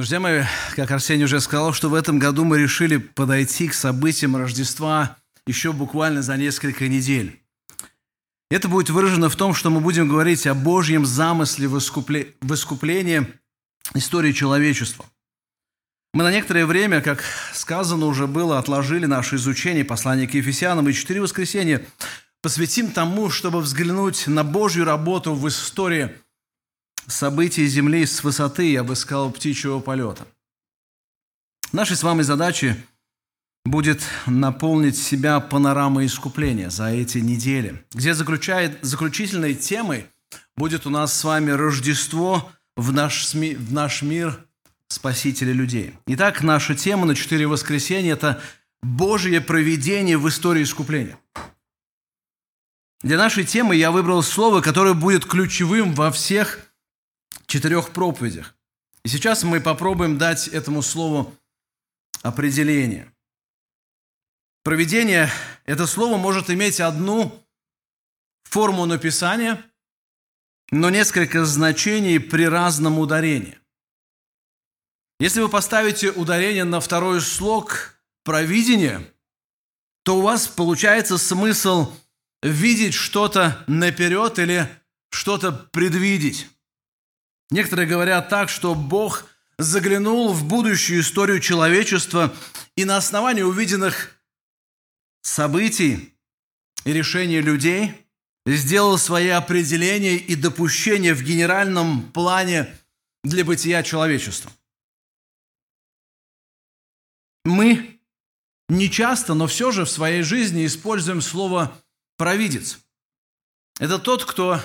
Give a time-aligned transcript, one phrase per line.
[0.00, 0.44] Друзья мои,
[0.76, 5.74] как Арсений уже сказал, что в этом году мы решили подойти к событиям Рождества еще
[5.74, 7.38] буквально за несколько недель.
[8.50, 13.26] Это будет выражено в том, что мы будем говорить о Божьем замысле в искуплении
[13.92, 15.04] истории человечества.
[16.14, 17.22] Мы на некоторое время, как
[17.52, 21.84] сказано уже было, отложили наше изучение послания к Ефесянам и четыре воскресенья
[22.40, 26.10] посвятим тому, чтобы взглянуть на Божью работу в истории–
[27.10, 30.26] событий Земли с высоты, я бы сказал, птичьего полета.
[31.72, 32.74] Нашей с вами задачей
[33.64, 40.06] будет наполнить себя панорамой искупления за эти недели, где заключает, заключительной темой
[40.56, 44.46] будет у нас с вами Рождество в наш, в наш мир
[44.88, 45.94] Спасителя людей.
[46.08, 48.42] Итак, наша тема на четыре воскресенья– это
[48.82, 51.16] Божье проведение в истории искупления.
[53.02, 56.58] Для нашей темы я выбрал слово, которое будет ключевым во всех
[57.50, 58.54] четырех проповедях.
[59.04, 61.36] И сейчас мы попробуем дать этому слову
[62.22, 63.12] определение.
[64.62, 65.28] Проведение–
[65.64, 67.44] это слово может иметь одну
[68.44, 69.64] форму написания,
[70.70, 73.58] но несколько значений при разном ударении.
[75.18, 79.12] Если вы поставите ударение на второй слог «провидение»,
[80.04, 81.92] то у вас получается смысл
[82.42, 84.68] видеть что-то наперед или
[85.10, 86.48] что-то предвидеть.
[87.50, 89.26] Некоторые говорят так, что Бог
[89.58, 92.34] заглянул в будущую историю человечества
[92.76, 94.16] и на основании увиденных
[95.22, 96.14] событий
[96.84, 98.06] и решений людей
[98.46, 102.74] сделал свои определения и допущения в генеральном плане
[103.22, 104.50] для бытия человечества.
[107.44, 108.00] Мы
[108.68, 111.76] не часто, но все же в своей жизни используем слово
[112.16, 112.78] «провидец».
[113.78, 114.60] Это тот, кто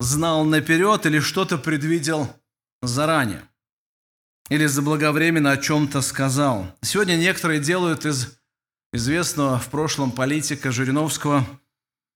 [0.00, 2.28] знал наперед или что-то предвидел
[2.82, 3.42] заранее.
[4.48, 6.74] Или заблаговременно о чем-то сказал.
[6.80, 8.38] Сегодня некоторые делают из
[8.92, 11.46] известного в прошлом политика Жириновского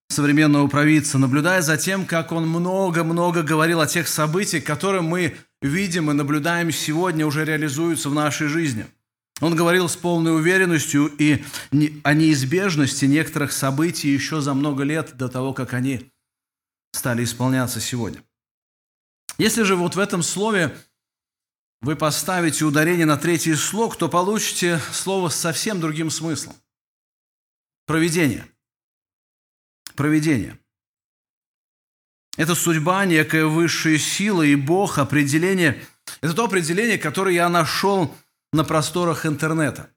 [0.08, 6.10] современного провидца, наблюдая за тем, как он много-много говорил о тех событиях, которые мы видим
[6.10, 8.86] и наблюдаем сегодня, уже реализуются в нашей жизни.
[9.40, 11.42] Он говорил с полной уверенностью и
[12.04, 16.11] о неизбежности некоторых событий еще за много лет до того, как они
[16.92, 18.22] стали исполняться сегодня.
[19.38, 20.76] Если же вот в этом слове
[21.80, 26.54] вы поставите ударение на третий слог, то получите слово с совсем другим смыслом.
[27.86, 28.46] Проведение.
[29.96, 30.58] Проведение.
[32.36, 35.82] Это судьба, некая высшая сила и Бог, определение.
[36.20, 38.14] Это то определение, которое я нашел
[38.52, 39.90] на просторах интернета.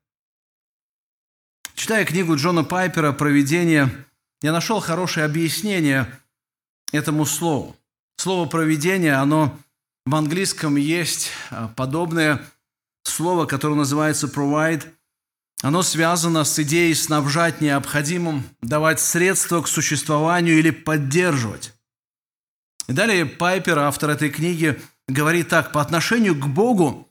[1.76, 4.06] Читая книгу Джона Пайпера «Проведение»,
[4.42, 6.12] я нашел хорошее объяснение–
[6.96, 7.76] этому слову.
[8.18, 9.58] Слово «проведение», оно
[10.06, 12.42] в английском есть а, подобное
[13.04, 14.86] слово, которое называется «provide».
[15.62, 21.74] Оно связано с идеей снабжать необходимым, давать средства к существованию или поддерживать.
[22.88, 27.10] И далее Пайпер, автор этой книги, говорит так, по отношению к Богу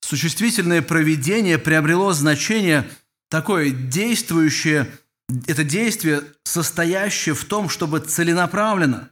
[0.00, 2.88] существительное проведение приобрело значение
[3.28, 4.90] такое действующее–
[5.46, 9.10] это действие, состоящее в том, чтобы целенаправленно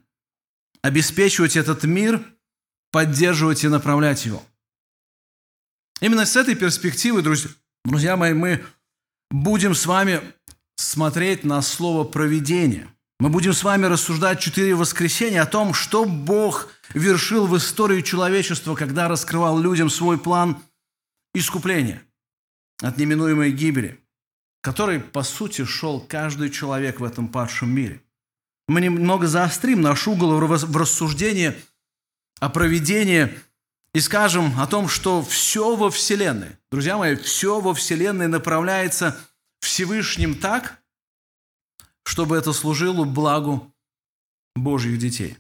[0.83, 2.23] обеспечивать этот мир,
[2.91, 4.43] поддерживать и направлять его.
[6.01, 8.65] Именно с этой перспективы, друзья, мои, мы
[9.31, 10.21] будем с вами
[10.77, 12.89] смотреть на слово «провидение».
[13.19, 18.75] Мы будем с вами рассуждать четыре воскресенья о том, что Бог вершил в истории человечества,
[18.75, 20.63] когда раскрывал людям свой план
[21.35, 22.03] искупления
[22.83, 24.03] от неминуемой гибели–
[24.67, 28.03] который, по сути, шел каждый человек в этом падшем мире.
[28.67, 31.55] Мы немного заострим наш угол в рассуждении
[32.41, 33.33] о проведении
[33.95, 39.17] и скажем о том, что все во Вселенной, друзья мои, все во Вселенной направляется
[39.61, 40.83] Всевышним так,
[42.03, 43.73] чтобы это служило благу
[44.57, 45.39] Божьих детей.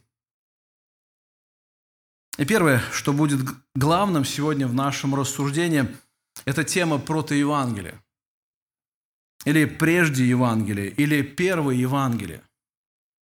[2.39, 3.41] И первое, что будет
[3.75, 5.89] главным сегодня в нашем рассуждении,
[6.45, 8.01] это тема протоевангелия
[9.47, 12.43] или прежде Евангелия, или первое Евангелие.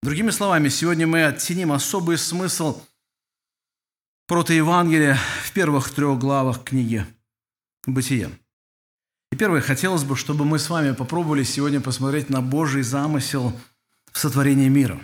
[0.02, 2.82] Другими словами, сегодня мы оттеним особый смысл
[4.26, 7.06] протоевангелия в первых трех главах книги
[7.86, 8.30] «Бытие».
[9.32, 13.52] И первое, хотелось бы, чтобы мы с вами попробовали сегодня посмотреть на Божий замысел
[14.10, 15.00] в сотворении мира.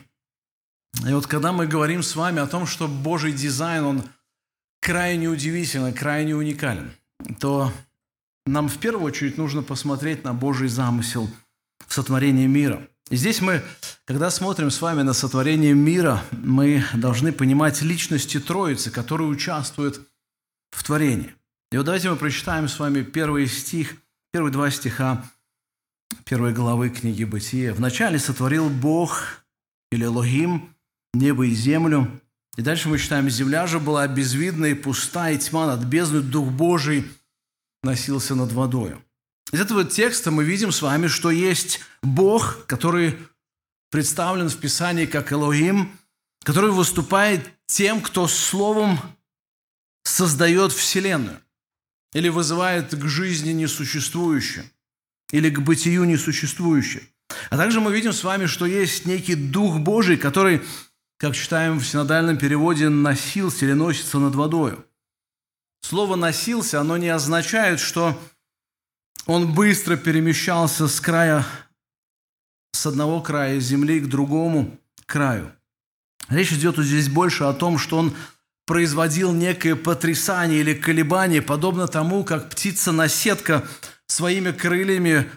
[1.07, 4.03] И вот когда мы говорим с вами о том, что Божий дизайн, он
[4.81, 6.93] крайне удивительный, крайне уникален,
[7.39, 7.73] то
[8.47, 11.29] нам в первую очередь нужно посмотреть на Божий замысел
[11.87, 12.89] в сотворении мира.
[13.11, 13.63] И здесь мы,
[14.05, 20.01] когда смотрим с вами на сотворение мира, мы должны понимать личности Троицы, которые участвуют
[20.71, 21.35] в творении.
[21.73, 23.97] И вот давайте мы прочитаем с вами первый стих,
[24.33, 25.25] первые два стиха
[26.25, 27.75] первой главы книги Бытия.
[27.75, 29.45] «Вначале сотворил Бог,
[29.91, 30.75] или Логим,
[31.15, 32.21] небо и землю».
[32.57, 36.51] И дальше мы читаем, «Земля же была безвидна и пуста, и тьма над бездной, Дух
[36.51, 37.11] Божий
[37.83, 39.03] носился над водою».
[39.53, 43.19] Из этого текста мы видим с вами, что есть Бог, который
[43.91, 45.91] представлен в Писании как Элоим,
[46.45, 48.99] который выступает тем, кто словом
[50.05, 51.41] создает Вселенную
[52.15, 54.65] или вызывает к жизни несуществующее,
[55.33, 57.05] или к бытию несуществующее.
[57.51, 60.63] А также мы видим с вами, что есть некий Дух Божий, который,
[61.19, 64.85] как читаем в синодальном переводе, носился или носится над водою.
[65.83, 68.19] Слово «носился», оно не означает, что
[69.27, 71.45] он быстро перемещался с края,
[72.73, 75.53] с одного края земли к другому краю.
[76.29, 78.15] Речь идет здесь больше о том, что он
[78.67, 83.67] производил некое потрясание или колебание, подобно тому, как птица-наседка
[84.07, 85.29] своими крыльями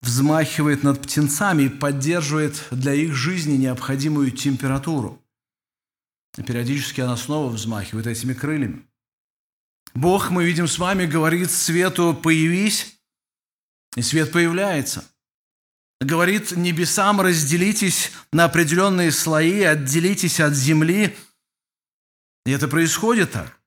[0.00, 5.21] взмахивает над птенцами и поддерживает для их жизни необходимую температуру.
[6.38, 8.86] И периодически она снова взмахивает этими крыльями.
[9.94, 12.98] Бог, мы видим с вами, говорит свету «появись»,
[13.96, 15.04] и свет появляется.
[16.00, 21.14] Говорит небесам «разделитесь на определенные слои, отделитесь от земли»,
[22.46, 23.58] и это происходит так.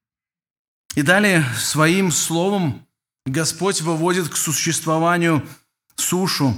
[0.96, 2.88] И далее своим словом
[3.26, 5.48] Господь выводит к существованию
[5.96, 6.56] сушу,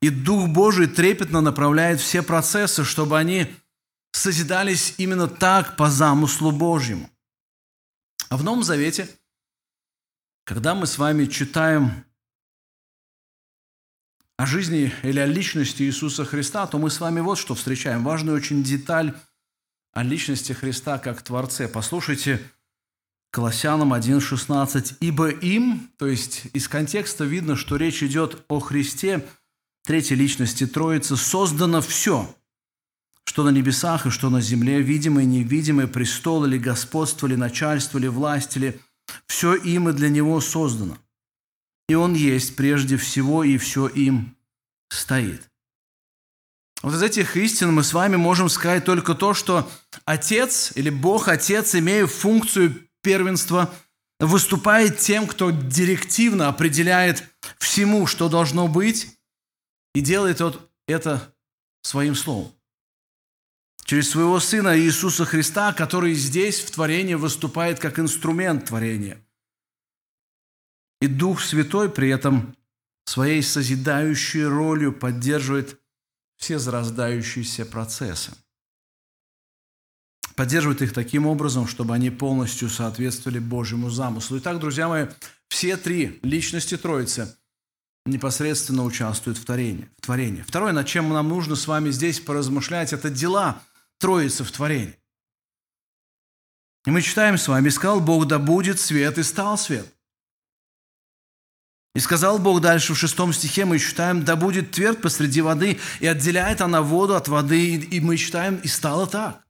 [0.00, 3.54] и Дух Божий трепетно направляет все процессы, чтобы они
[4.12, 7.10] созидались именно так по замыслу Божьему.
[8.28, 9.08] А в Новом Завете,
[10.44, 12.04] когда мы с вами читаем
[14.36, 18.04] о жизни или о личности Иисуса Христа, то мы с вами вот что встречаем.
[18.04, 19.14] Важную очень деталь–
[19.92, 21.68] о личности Христа как Творце.
[21.68, 22.40] Послушайте
[23.30, 24.96] Колоссянам 1.16.
[25.00, 29.26] «Ибо им», то есть из контекста видно, что речь идет о Христе,
[29.84, 32.34] третьей личности Троицы, создано все,
[33.24, 37.98] что на небесах и что на земле, видимое и невидимое, престол или господство, или начальство,
[37.98, 38.80] или власть, или
[39.26, 40.98] все им и для Него создано.
[41.88, 44.36] И Он есть прежде всего, и все им
[44.90, 45.48] стоит.
[46.82, 49.70] Вот из этих истин мы с вами можем сказать только то, что
[50.04, 53.72] Отец или Бог Отец, имея функцию первенства,
[54.18, 57.24] выступает тем, кто директивно определяет
[57.58, 59.16] всему, что должно быть,
[59.94, 60.40] и делает
[60.86, 61.34] это
[61.82, 62.52] своим словом.
[63.92, 69.22] Через своего Сына Иисуса Христа, который здесь в творении выступает как инструмент творения.
[71.02, 72.56] И Дух Святой при этом
[73.04, 75.78] своей созидающей ролью поддерживает
[76.38, 78.32] все зарождающиеся процессы.
[80.36, 84.38] Поддерживает их таким образом, чтобы они полностью соответствовали Божьему замыслу.
[84.38, 85.08] Итак, друзья мои,
[85.50, 87.36] все три личности Троицы
[88.06, 89.90] непосредственно участвуют в творении.
[89.98, 90.40] В творении.
[90.40, 93.60] Второе, над чем нам нужно с вами здесь поразмышлять, это дела
[94.02, 94.98] Троицы в творении.
[96.86, 99.86] И мы читаем с вами, «Искал Бог, да будет свет, и стал свет».
[101.94, 106.06] И сказал Бог дальше в шестом стихе, мы читаем, да будет твердь посреди воды, и
[106.08, 109.44] отделяет она воду от воды, и мы читаем, и стало так.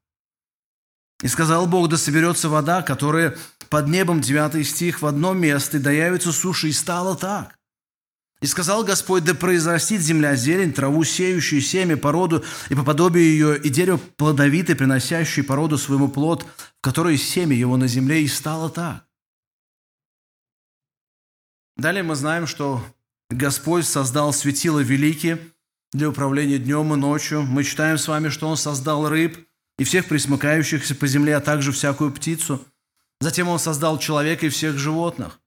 [1.23, 3.39] И сказал Бог, да соберется вода, которая
[3.71, 7.59] под небом, девятый стих, в одно место, и да явится суша, и стало так.
[8.43, 13.57] И сказал Господь, да произрастит земля зелень, траву, сеющую семя, породу, и по подобию ее,
[13.57, 18.69] и дерево плодовитое, приносящее породу своему плод, в которой семя его на земле, и стало
[18.69, 19.07] так.
[21.77, 22.85] Далее мы знаем, что
[23.31, 25.39] Господь создал светила великие
[25.93, 27.43] для управления днем и ночью.
[27.43, 29.39] Мы читаем с вами, что Он создал рыб
[29.79, 32.67] и всех присмыкающихся по земле, а также всякую птицу.
[33.21, 35.39] Затем Он создал человека и всех животных.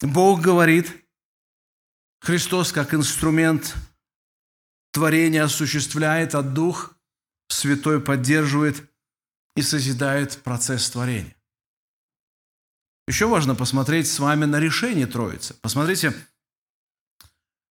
[0.00, 1.05] Бог говорит,
[2.20, 3.74] Христос как инструмент
[4.92, 6.96] творения осуществляет, а Дух
[7.48, 8.82] Святой поддерживает
[9.54, 11.36] и созидает процесс творения.
[13.08, 15.54] Еще важно посмотреть с вами на решение Троицы.
[15.60, 16.12] Посмотрите,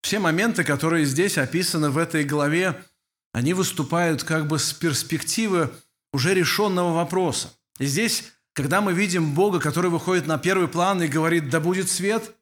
[0.02, 2.84] все моменты, которые здесь описаны в этой главе,
[3.32, 5.74] они выступают как бы с перспективы
[6.12, 7.52] уже решенного вопроса.
[7.78, 11.90] И здесь, когда мы видим Бога, который выходит на первый план и говорит «да будет
[11.90, 12.32] свет»,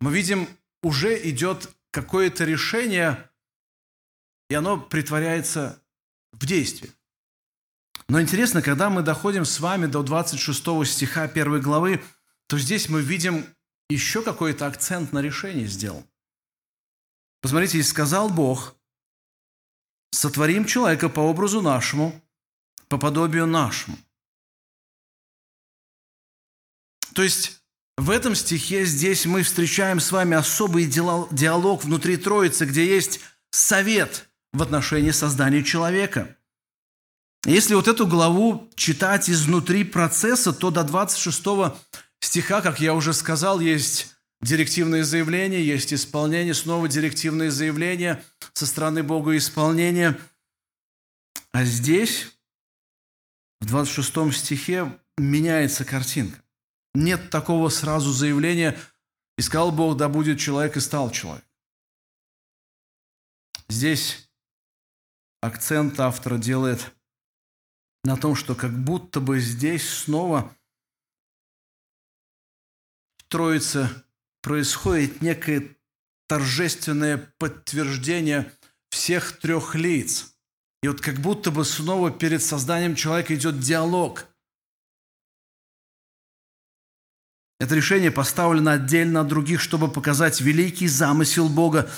[0.00, 0.48] мы видим,
[0.82, 3.30] уже идет какое-то решение,
[4.48, 5.82] и оно притворяется
[6.32, 6.92] в действие.
[8.08, 12.02] Но интересно, когда мы доходим с вами до 26 стиха 1 главы,
[12.48, 13.46] то здесь мы видим
[13.88, 16.04] еще какой-то акцент на решение сделан.
[17.40, 18.74] Посмотрите, и сказал Бог,
[20.10, 22.20] сотворим человека по образу нашему,
[22.88, 23.96] по подобию нашему.
[27.14, 27.59] То есть
[28.00, 34.26] в этом стихе здесь мы встречаем с вами особый диалог внутри Троицы, где есть совет
[34.54, 36.34] в отношении создания человека.
[37.44, 41.44] Если вот эту главу читать изнутри процесса, то до 26
[42.20, 49.02] стиха, как я уже сказал, есть директивные заявления, есть исполнение, снова директивные заявления со стороны
[49.02, 50.18] Бога исполнения.
[51.52, 52.28] А здесь,
[53.60, 56.38] в 26 стихе, меняется картинка.
[56.94, 58.78] Нет такого сразу заявления
[59.38, 61.44] «Искал Бог, да будет человек, и стал человек».
[63.68, 64.28] Здесь
[65.40, 66.92] акцент автора делает
[68.04, 70.54] на том, что как будто бы здесь снова
[73.18, 73.88] в Троице
[74.42, 75.76] происходит некое
[76.28, 78.52] торжественное подтверждение
[78.90, 80.34] всех трех лиц.
[80.82, 84.26] И вот как будто бы снова перед созданием человека идет диалог.
[87.60, 91.90] Это решение поставлено отдельно от других, чтобы показать великий замысел Бога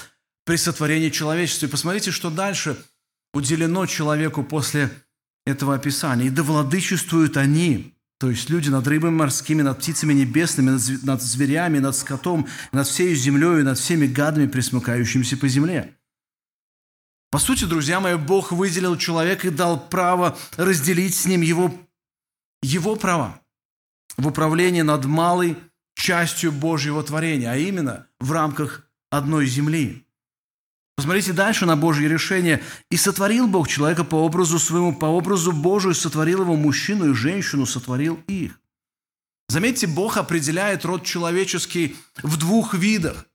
[0.44, 1.66] при сотворении человечества.
[1.66, 2.76] И посмотрите, что дальше
[3.32, 4.90] уделено человеку после
[5.46, 6.26] этого описания.
[6.26, 11.78] «И да владычествуют они, то есть люди над рыбами морскими, над птицами небесными, над зверями,
[11.78, 15.96] над скотом, над всей землей, над всеми гадами, присмыкающимися по земле».
[17.30, 21.72] По сути, друзья мои, Бог выделил человека и дал право разделить с ним его,
[22.62, 23.41] его права
[24.16, 25.56] в управлении над малой
[25.94, 30.06] частью Божьего творения, а именно в рамках одной земли.
[30.96, 32.62] Посмотрите дальше на Божье решение.
[32.90, 37.66] «И сотворил Бог человека по образу своему, по образу Божию сотворил его мужчину и женщину,
[37.66, 38.60] сотворил их».
[39.48, 43.26] Заметьте, Бог определяет род человеческий в двух видах.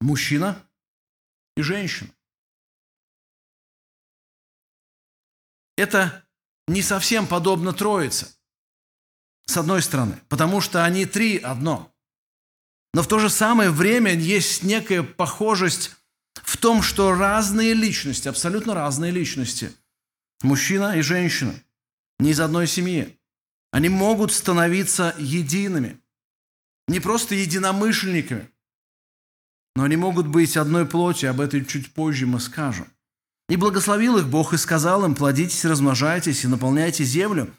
[0.00, 0.60] Мужчина
[1.56, 2.10] и женщина.
[5.76, 6.24] Это
[6.66, 8.34] не совсем подобно Троице,
[9.50, 11.92] с одной стороны, потому что они три одно.
[12.94, 15.96] Но в то же самое время есть некая похожесть
[16.34, 19.72] в том, что разные личности, абсолютно разные личности,
[20.42, 21.54] мужчина и женщина,
[22.18, 23.18] не из одной семьи,
[23.72, 26.00] они могут становиться едиными,
[26.88, 28.50] не просто единомышленниками,
[29.76, 32.88] но они могут быть одной плоти, об этом чуть позже мы скажем.
[33.48, 37.52] И благословил их Бог и сказал им, плодитесь, размножайтесь и наполняйте землю,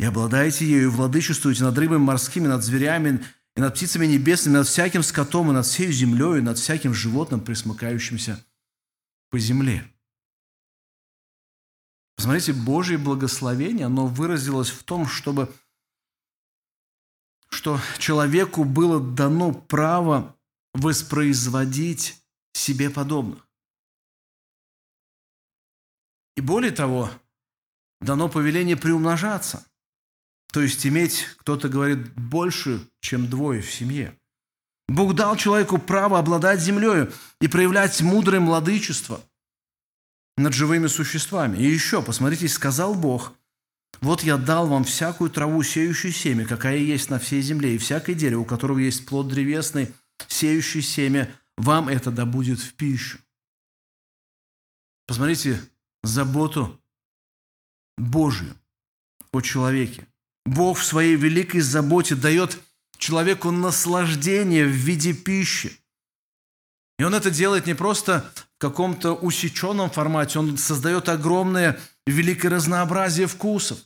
[0.00, 3.22] и обладайте ею, и владычествуйте над рыбами морскими, над зверями,
[3.54, 7.42] и над птицами небесными, над всяким скотом, и над всей землей, и над всяким животным,
[7.42, 8.42] присмыкающимся
[9.28, 9.86] по земле.
[12.16, 15.52] Посмотрите, Божье благословение, оно выразилось в том, чтобы
[17.50, 20.34] что человеку было дано право
[20.72, 23.46] воспроизводить себе подобных.
[26.36, 27.10] И более того,
[28.00, 29.66] дано повеление приумножаться.
[30.52, 34.16] То есть иметь, кто-то говорит, больше, чем двое в семье.
[34.88, 37.08] Бог дал человеку право обладать землей
[37.40, 39.22] и проявлять мудрое владычество
[40.36, 41.58] над живыми существами.
[41.58, 43.32] И еще, посмотрите, сказал Бог,
[44.00, 48.14] вот я дал вам всякую траву, сеющую семя, какая есть на всей земле, и всякое
[48.14, 49.94] дерево, у которого есть плод древесный,
[50.26, 53.18] сеющий семя, вам это да будет в пищу.
[55.06, 55.60] Посмотрите
[56.02, 56.80] заботу
[57.98, 58.54] Божию
[59.32, 60.06] о человеке.
[60.50, 62.58] Бог в своей великой заботе дает
[62.98, 65.78] человеку наслаждение в виде пищи.
[66.98, 68.28] И он это делает не просто
[68.58, 73.78] в каком-то усеченном формате, он создает огромное великое разнообразие вкусов.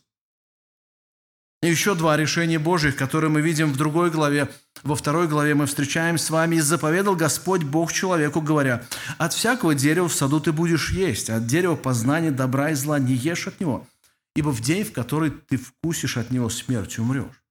[1.62, 4.48] И еще два решения Божьих, которые мы видим в другой главе.
[4.82, 8.86] Во второй главе мы встречаем с вами «И заповедал Господь Бог человеку, говоря,
[9.18, 13.12] «От всякого дерева в саду ты будешь есть, от дерева познания добра и зла не
[13.14, 13.86] ешь от него,
[14.34, 17.42] ибо в день, в который ты вкусишь от него смерть, умрешь.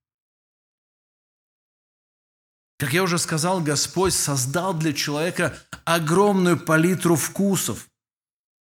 [2.77, 7.87] Как я уже сказал, Господь создал для человека огромную палитру вкусов.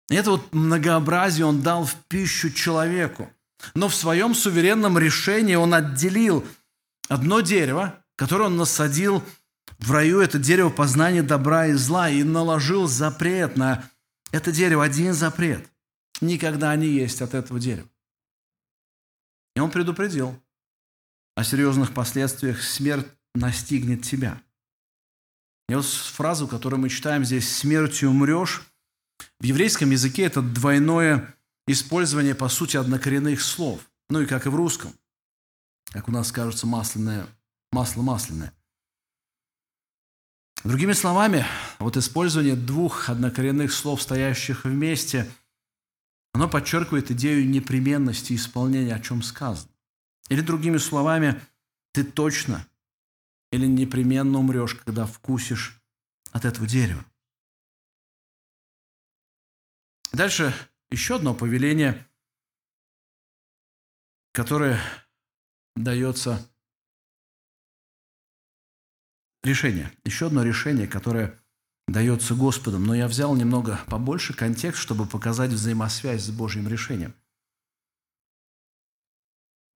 [0.09, 3.31] Это вот многообразие Он дал в пищу человеку.
[3.75, 6.45] Но в своем суверенном решении Он отделил
[7.07, 9.23] одно дерево, которое Он насадил
[9.77, 13.89] в раю, это дерево познания добра и зла, и наложил запрет на
[14.31, 15.65] это дерево, один запрет.
[16.21, 17.87] Никогда не есть от этого дерева.
[19.59, 20.41] И он предупредил
[21.35, 24.41] о серьезных последствиях смерть настигнет тебя.
[25.67, 28.61] И вот фразу, которую мы читаем здесь «смертью умрешь»,
[29.37, 31.35] в еврейском языке это двойное
[31.67, 33.81] использование, по сути, однокоренных слов.
[34.09, 34.93] Ну и как и в русском.
[35.91, 37.27] Как у нас кажется, масляное,
[37.73, 38.53] масло масляное.
[40.63, 41.45] Другими словами,
[41.79, 45.29] вот использование двух однокоренных слов, стоящих вместе,
[46.33, 49.71] оно подчеркивает идею непременности исполнения, о чем сказано.
[50.29, 51.41] Или другими словами,
[51.91, 52.67] ты точно
[53.51, 55.81] или непременно умрешь, когда вкусишь
[56.31, 57.03] от этого дерева.
[60.11, 60.53] Дальше
[60.89, 62.07] еще одно повеление,
[64.31, 64.79] которое
[65.75, 66.47] дается
[69.43, 69.91] решение.
[70.03, 71.39] Еще одно решение, которое
[71.91, 72.85] дается Господом.
[72.85, 77.13] Но я взял немного побольше контекст, чтобы показать взаимосвязь с Божьим решением.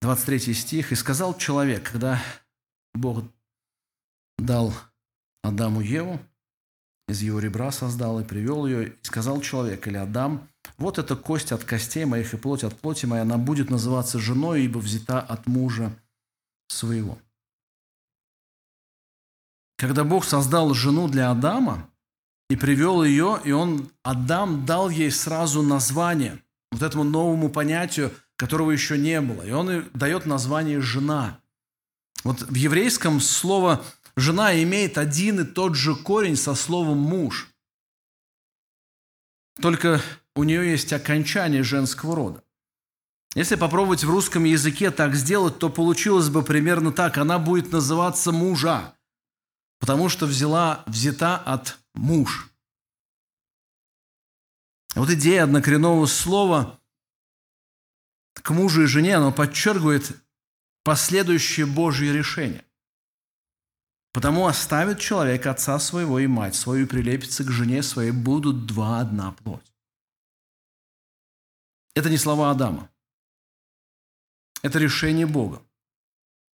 [0.02, 0.92] 23 стих.
[0.92, 2.22] «И сказал человек, когда
[2.94, 3.24] Бог
[4.38, 4.74] дал
[5.44, 6.20] Адаму Еву,
[7.08, 11.52] из его ребра создал и привел ее, и сказал человек или Адам, вот эта кость
[11.52, 15.46] от костей моих и плоть от плоти моей, она будет называться женой, ибо взята от
[15.48, 15.98] мужа
[16.68, 17.18] своего.
[19.78, 21.90] Когда Бог создал жену для Адама
[22.50, 28.72] и привел ее, и он, Адам, дал ей сразу название, вот этому новому понятию, которого
[28.72, 29.44] еще не было.
[29.44, 31.40] И он дает название «жена».
[32.24, 33.84] Вот в еврейском слово
[34.16, 37.50] «жена» имеет один и тот же корень со словом «муж».
[39.62, 40.02] Только
[40.36, 42.44] у нее есть окончание женского рода.
[43.36, 47.18] Если попробовать в русском языке так сделать, то получилось бы примерно так.
[47.18, 48.96] Она будет называться мужа,
[49.80, 52.50] потому что взяла, взята от муж.
[54.96, 56.80] Вот идея однокоренного слова
[58.34, 60.12] к мужу и жене, оно подчеркивает
[60.84, 62.66] последующее Божье решение.
[64.12, 69.32] Потому оставит человек отца своего и мать свою, прилепится к жене своей, будут два одна
[69.32, 69.74] плоть.
[71.96, 72.90] Это не слова Адама.
[74.62, 75.62] Это решение Бога.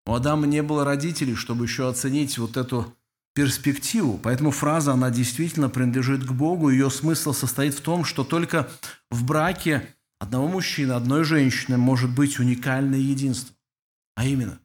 [0.06, 2.96] У Адама не было родителей, чтобы еще оценить вот эту
[3.40, 4.18] перспективу.
[4.18, 6.68] Поэтому фраза, она действительно принадлежит к Богу.
[6.68, 8.70] Ее смысл состоит в том, что только
[9.10, 13.56] в браке одного мужчины, одной женщины может быть уникальное единство.
[14.14, 14.60] А именно,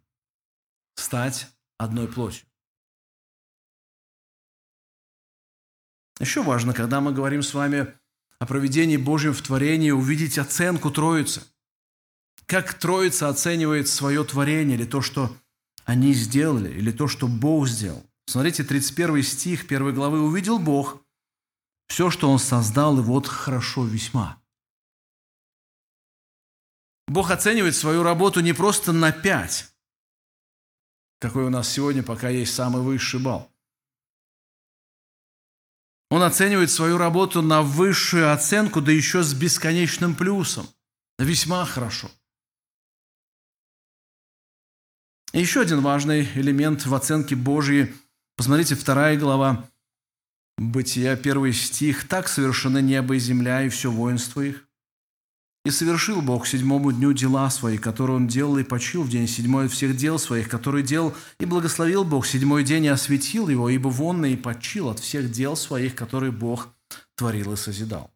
[0.96, 2.46] стать одной плотью.
[6.20, 7.94] Еще важно, когда мы говорим с вами
[8.40, 11.44] о проведении Божьем в творении, увидеть оценку Троицы.
[12.46, 15.34] Как Троица оценивает свое творение или то, что
[15.86, 18.06] они сделали, или то, что Бог сделал.
[18.28, 20.22] Смотрите, 31 стих 1 главы.
[20.22, 21.02] «Увидел Бог
[21.88, 24.42] все, что Он создал, и вот хорошо весьма».
[27.08, 29.72] Бог оценивает свою работу не просто на пять,
[31.20, 33.52] какой у нас сегодня пока есть самый высший балл.
[36.10, 40.68] Он оценивает свою работу на высшую оценку, да еще с бесконечным плюсом.
[41.18, 42.10] Весьма хорошо.
[45.34, 47.94] Еще один важный элемент в оценке Божьей.
[48.38, 49.70] Посмотрите, вторая глава
[50.58, 52.08] Бытия, первый стих.
[52.08, 54.68] «Так совершены небо и земля, и все воинство их.
[55.66, 59.68] И совершил Бог седьмому дню дела свои, которые Он делал, и почил в день седьмой
[59.68, 64.28] всех дел своих, которые делал, и благословил Бог седьмой день и осветил его, ибо вонно
[64.28, 66.70] и почил от всех дел своих, которые Бог
[67.16, 68.12] творил и созидал».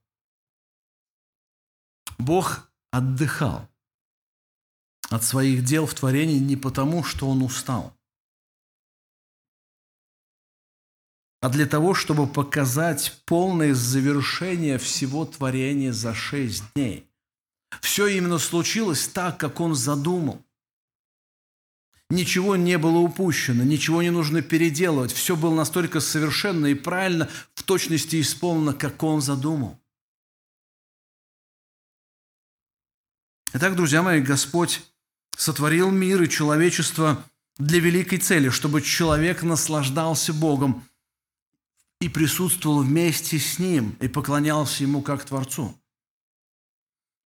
[2.17, 3.67] Бог отдыхал
[5.09, 7.98] от своих дел в творении не потому, что Он устал,
[11.41, 17.09] а для того, чтобы показать полное завершение всего творения за шесть дней.
[17.81, 20.43] Все именно случилось так, как он задумал.
[22.09, 25.11] Ничего не было упущено, ничего не нужно переделывать.
[25.13, 29.79] Все было настолько совершенно и правильно, в точности исполнено, как он задумал.
[33.53, 34.81] Итак, друзья мои, Господь
[35.37, 37.23] сотворил мир и человечество
[37.57, 40.88] для великой цели, чтобы человек наслаждался Богом
[42.01, 45.75] и присутствовал вместе с Ним и поклонялся Ему как Творцу.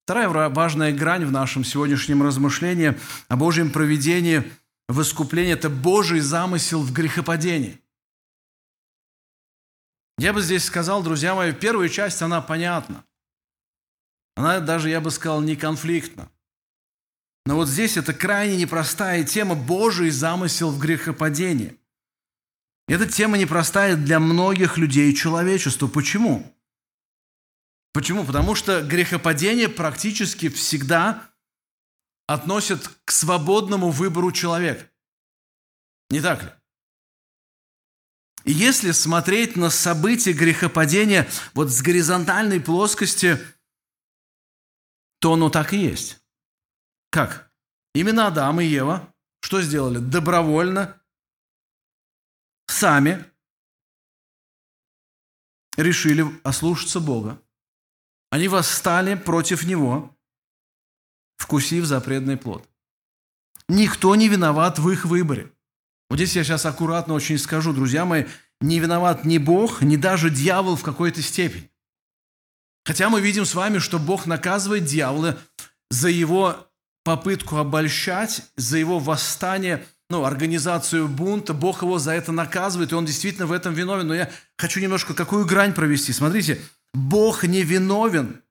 [0.06, 2.98] Вторая важная грань в нашем сегодняшнем размышлении
[3.30, 4.44] о Божьем проведении
[4.90, 7.80] в искуплении– это Божий замысел в грехопадении.
[10.18, 13.06] Я бы здесь сказал, друзья мои, первая часть, она понятна.
[14.36, 16.30] Она даже, я бы сказал, не конфликтна.
[17.46, 21.78] Но вот здесь это крайне непростая тема Божий замысел в грехопадении.
[22.88, 25.88] Эта тема непростая для многих людей и человечества.
[25.88, 26.54] Почему?
[27.94, 28.26] Почему?
[28.26, 31.30] Потому что грехопадение практически всегда
[32.28, 34.90] относят к свободному выбору человека.
[36.10, 36.50] Не так ли?
[38.46, 43.40] И если смотреть на события грехопадения вот с горизонтальной плоскости,
[45.20, 46.20] то оно так и есть.
[47.10, 47.52] Как?
[47.94, 49.98] Именно Адам и Ева что сделали?
[49.98, 51.02] Добровольно,
[52.68, 53.26] сами
[55.78, 57.42] решили ослушаться Бога.
[58.30, 60.16] Они восстали против него,
[61.38, 62.68] вкусив запретный плод.
[63.68, 65.52] Никто не виноват в их выборе.
[66.10, 68.26] Вот здесь я сейчас аккуратно очень скажу, друзья мои,
[68.62, 71.70] не виноват ни Бог, ни даже дьявол в какой-то степени.
[72.86, 75.40] Хотя мы видим с вами, что Бог наказывает дьявола
[75.90, 76.70] за его
[77.04, 81.56] попытку обольщать, за его восстание, ну, организацию бунта.
[81.56, 84.08] Бог его за это наказывает, и он действительно в этом виновен.
[84.08, 86.14] Но я хочу немножко какую грань провести.
[86.14, 86.62] Смотрите,
[86.94, 88.44] Бог не виновен.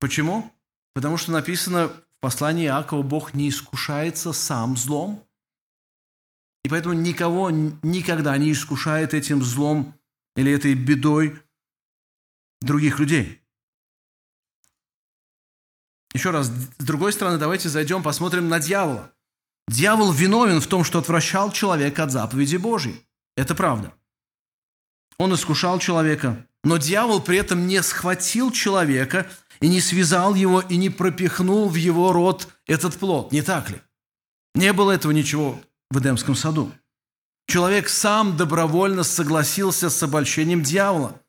[0.00, 0.52] Почему?
[0.94, 5.24] Потому что написано в послании Иакова, Бог не искушается сам злом.
[6.64, 9.94] И поэтому никого никогда не искушает этим злом
[10.34, 11.40] или этой бедой
[12.60, 13.40] других людей.
[16.16, 19.12] Еще раз, с другой стороны, давайте зайдем, посмотрим на дьявола.
[19.68, 23.06] Дьявол виновен в том, что отвращал человека от заповеди Божьей.
[23.36, 23.92] Это правда.
[25.18, 30.78] Он искушал человека, но дьявол при этом не схватил человека и не связал его и
[30.78, 33.30] не пропихнул в его рот этот плод.
[33.30, 33.82] Не так ли?
[34.54, 36.72] Не было этого ничего в Эдемском саду.
[37.46, 41.20] Человек сам добровольно согласился с обольщением дьявола.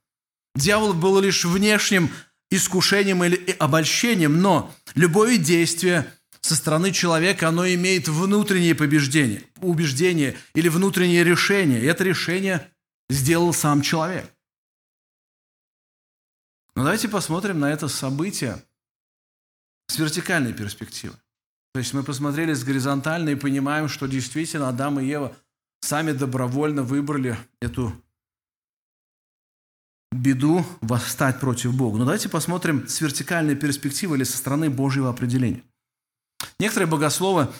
[0.56, 2.10] Дьявол был лишь внешним
[2.50, 10.70] искушением или обольщением, но любое действие со стороны человека, оно имеет внутреннее побеждение, убеждение или
[10.70, 11.82] внутреннее решение.
[11.82, 12.72] И это решение
[13.10, 14.32] сделал сам человек.
[16.76, 18.64] Но давайте посмотрим на это событие
[19.88, 21.16] с вертикальной перспективы.
[21.74, 25.36] То есть мы посмотрели с горизонтальной и понимаем, что действительно Адам и Ева
[25.82, 27.94] сами добровольно выбрали эту
[30.22, 31.98] беду восстать против Бога.
[31.98, 35.64] Но давайте посмотрим с вертикальной перспективы или со стороны Божьего определения.
[36.60, 37.52] Некоторые богословы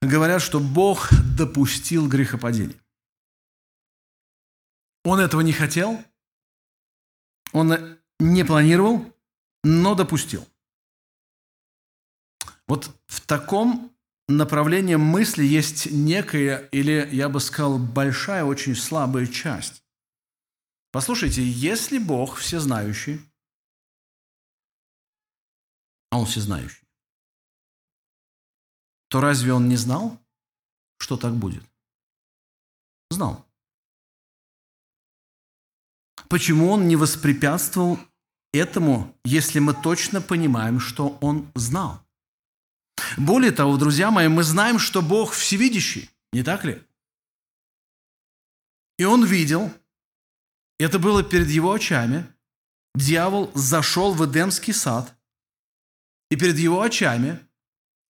[0.00, 2.76] говорят, что Бог допустил грехопадение.
[5.04, 6.02] Он этого не хотел,
[7.52, 9.12] он не планировал,
[9.64, 10.46] но допустил.
[12.68, 13.92] Вот в таком
[14.28, 19.81] направлении мысли есть некая, или я бы сказал, большая, очень слабая часть.
[20.92, 23.18] Послушайте, если Бог всезнающий,
[26.10, 26.86] а Он всезнающий,
[29.08, 30.20] то разве Он не знал,
[30.98, 31.64] что так будет?
[33.10, 33.46] Знал.
[36.28, 37.98] Почему Он не воспрепятствовал
[38.52, 42.06] этому, если мы точно понимаем, что Он знал?
[43.16, 46.86] Более того, друзья мои, мы знаем, что Бог всевидящий, не так ли?
[48.98, 49.72] И Он видел,
[50.82, 52.26] это было перед его очами.
[52.94, 55.16] Дьявол зашел в Эдемский сад,
[56.30, 57.38] и перед его очами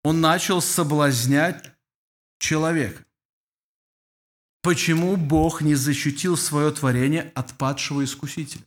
[0.03, 1.71] он начал соблазнять
[2.39, 3.05] человека.
[4.61, 8.63] Почему Бог не защитил свое творение от падшего искусителя?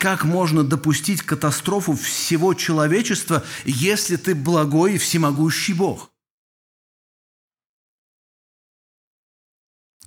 [0.00, 6.13] Как можно допустить катастрофу всего человечества, если ты благой и всемогущий Бог?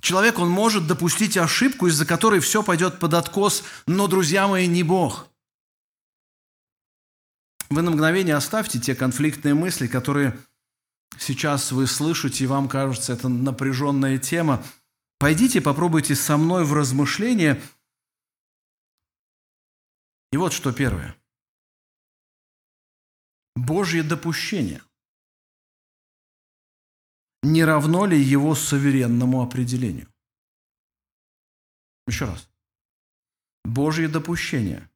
[0.08, 4.82] Человек, он может допустить ошибку, из-за которой все пойдет под откос, но, друзья мои, не
[4.82, 5.28] Бог.
[7.68, 10.38] Вы на мгновение оставьте те конфликтные мысли, которые
[11.18, 14.64] сейчас вы слышите, и вам кажется, это напряженная тема.
[15.18, 17.60] Пойдите, попробуйте со мной в размышление.
[20.32, 21.14] И вот что первое.
[23.54, 24.80] Божье допущение
[27.48, 30.08] не равно ли его суверенному определению?
[32.06, 32.48] Еще раз.
[33.64, 34.88] Божье допущение,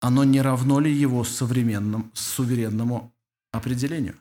[0.00, 3.14] оно не равно ли его современному, суверенному
[3.52, 4.18] определению?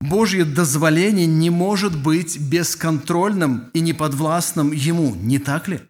[0.00, 5.80] Божье дозволение не может быть бесконтрольным и неподвластным ему, не так ли?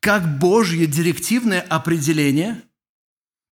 [0.00, 2.62] Как Божье директивное определение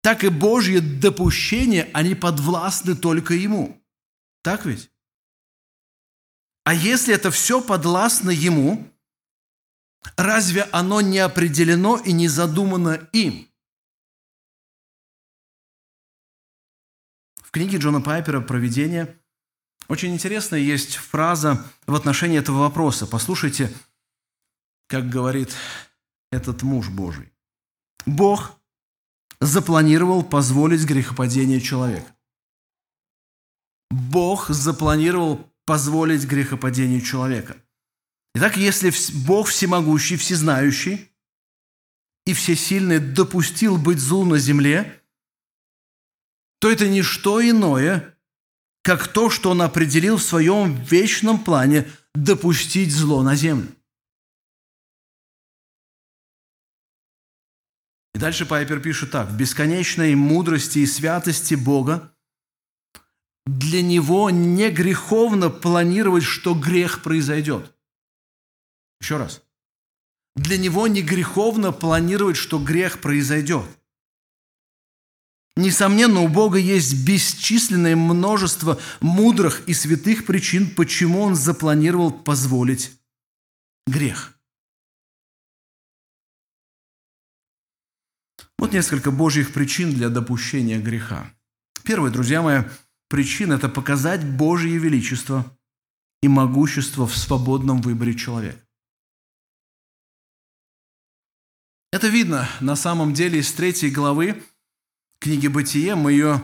[0.01, 3.81] так и Божье допущение, они подвластны только Ему.
[4.41, 4.89] Так ведь?
[6.63, 8.87] А если это все подвластно Ему,
[10.15, 13.49] разве оно не определено и не задумано им?
[17.41, 19.19] В книге Джона Пайпера «Провидение»
[19.87, 23.07] очень интересная есть фраза в отношении этого вопроса.
[23.07, 23.73] Послушайте,
[24.87, 25.55] как говорит
[26.31, 27.33] этот муж Божий.
[28.05, 28.58] Бог
[29.41, 32.15] запланировал позволить грехопадение человека.
[33.89, 37.57] Бог запланировал позволить грехопадению человека.
[38.35, 38.91] Итак, если
[39.25, 41.11] Бог всемогущий, всезнающий
[42.25, 45.01] и всесильный допустил быть злу на земле,
[46.59, 48.15] то это не что иное,
[48.83, 53.69] как то, что Он определил в своем вечном плане допустить зло на землю.
[58.13, 59.29] И дальше Пайпер пишет так.
[59.29, 62.13] «В бесконечной мудрости и святости Бога
[63.45, 67.73] для Него не греховно планировать, что грех произойдет».
[69.01, 69.41] Еще раз.
[70.35, 73.65] Для Него не греховно планировать, что грех произойдет.
[75.55, 82.91] Несомненно, у Бога есть бесчисленное множество мудрых и святых причин, почему Он запланировал позволить
[83.85, 84.38] грех.
[88.69, 91.33] Вот несколько Божьих причин для допущения греха.
[91.83, 92.61] Первое, друзья мои,
[93.07, 95.43] причина– это показать Божье величество
[96.21, 98.61] и могущество в свободном выборе человека.
[101.91, 104.39] Это видно на самом деле из третьей главы
[105.19, 105.95] книги «Бытие».
[105.95, 106.39] Мы ее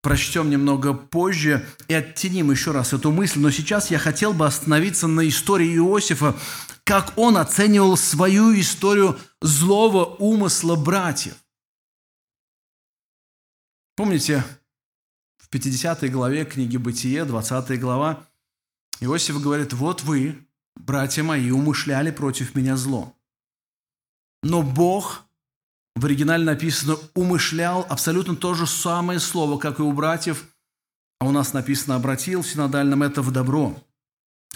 [0.00, 3.40] прочтем немного позже и оттеним еще раз эту мысль.
[3.40, 6.36] Но сейчас я хотел бы остановиться на истории Иосифа,
[6.84, 11.36] как он оценивал свою историю злого умысла братьев.
[13.94, 14.44] Помните,
[15.36, 18.26] в 50 главе книги «Бытие», 20 глава,
[19.00, 23.14] Иосиф говорит, «Вот вы, братья мои, умышляли против меня зло.
[24.42, 25.24] Но Бог
[25.94, 30.48] в оригинале написано «умышлял» абсолютно то же самое слово, как и у братьев,
[31.20, 33.76] а у нас написано «обратил» в синодальном это в добро.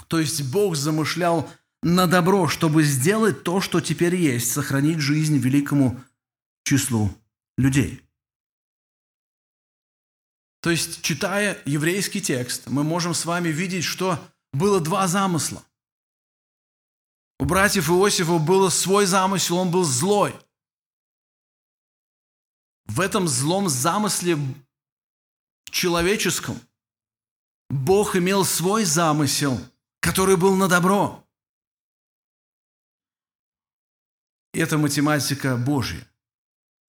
[0.07, 1.49] То есть Бог замышлял
[1.83, 5.99] на добро, чтобы сделать то, что теперь есть, сохранить жизнь великому
[6.63, 7.11] числу
[7.57, 8.03] людей.
[10.61, 14.19] То есть, читая еврейский текст, мы можем с вами видеть, что
[14.53, 15.63] было два замысла.
[17.39, 20.35] У братьев Иосифа был свой замысел, он был злой–
[22.87, 24.37] в этом злом замысле
[25.69, 26.59] человеческом
[27.69, 29.59] Бог имел свой замысел,
[29.99, 31.23] который был на добро.
[34.57, 36.03] Это математика Божья.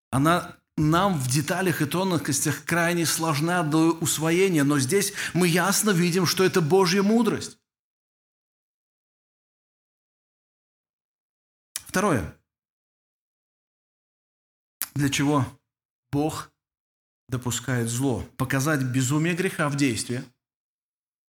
[0.09, 6.25] Она нам в деталях и тонкостях крайне сложна до усвоения, но здесь мы ясно видим,
[6.25, 7.59] что это Божья мудрость.
[11.73, 12.39] Второе.
[14.95, 15.45] Для чего
[16.09, 16.49] Бог
[17.27, 18.21] допускает зло.
[18.37, 20.23] Показать безумие греха в действии.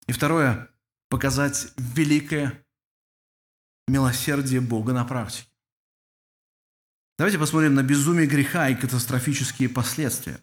[0.05, 0.69] И второе,
[1.09, 2.63] показать великое
[3.87, 5.56] милосердие Бога на практике.
[7.17, 10.39] Давайте посмотрим на безумие греха и катастрофические последствия.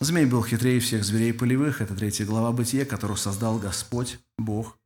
[0.00, 1.82] Змей был хитрее всех зверей полевых.
[1.82, 4.78] Это третья глава Бытия, которую создал Господь, Бог.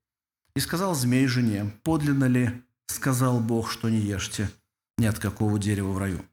[0.56, 4.50] И сказал змей жене, подлинно ли сказал Бог, что не ешьте
[4.96, 6.24] ни от какого дерева в раю.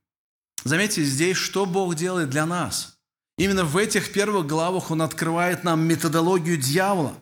[0.64, 2.98] Заметьте здесь, что Бог делает для нас.
[3.38, 7.22] Именно в этих первых главах Он открывает нам методологию дьявола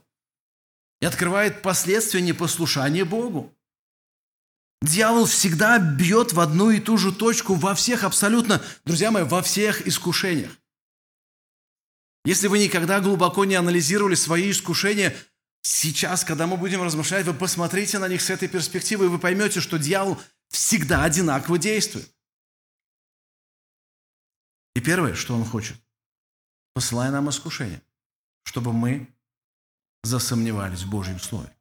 [1.02, 3.54] и открывает последствия непослушания Богу.
[4.84, 9.42] Дьявол всегда бьет в одну и ту же точку во всех абсолютно, друзья мои, во
[9.42, 10.52] всех искушениях.
[12.26, 15.16] Если вы никогда глубоко не анализировали свои искушения,
[15.62, 19.62] сейчас, когда мы будем размышлять, вы посмотрите на них с этой перспективы, и вы поймете,
[19.62, 22.14] что дьявол всегда одинаково действует.
[24.76, 25.78] И первое, что он хочет,
[26.74, 27.82] посылая нам искушение,
[28.44, 29.08] чтобы мы
[30.04, 31.56] засомневались в Божьем Слове.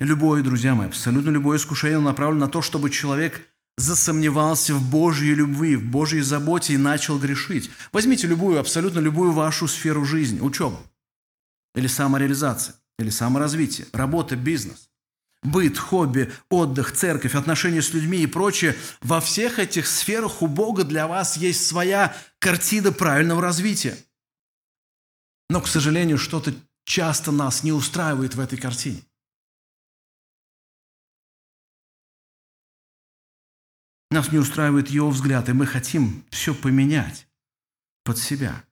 [0.00, 5.76] Любое, друзья мои, абсолютно любое искушение направлено на то, чтобы человек засомневался в Божьей любви,
[5.76, 7.70] в Божьей заботе и начал грешить.
[7.92, 10.78] Возьмите любую, абсолютно любую вашу сферу жизни, учебу,
[11.76, 14.90] или самореализация, или саморазвитие, работа, бизнес,
[15.44, 18.76] быт, хобби, отдых, церковь, отношения с людьми и прочее.
[19.00, 23.96] Во всех этих сферах у Бога для вас есть своя картина правильного развития.
[25.48, 26.52] Но, к сожалению, что-то
[26.84, 29.02] часто нас не устраивает в этой картине.
[34.14, 37.26] Нас не устраивает его взгляд, и мы хотим все поменять
[38.04, 38.64] под себя.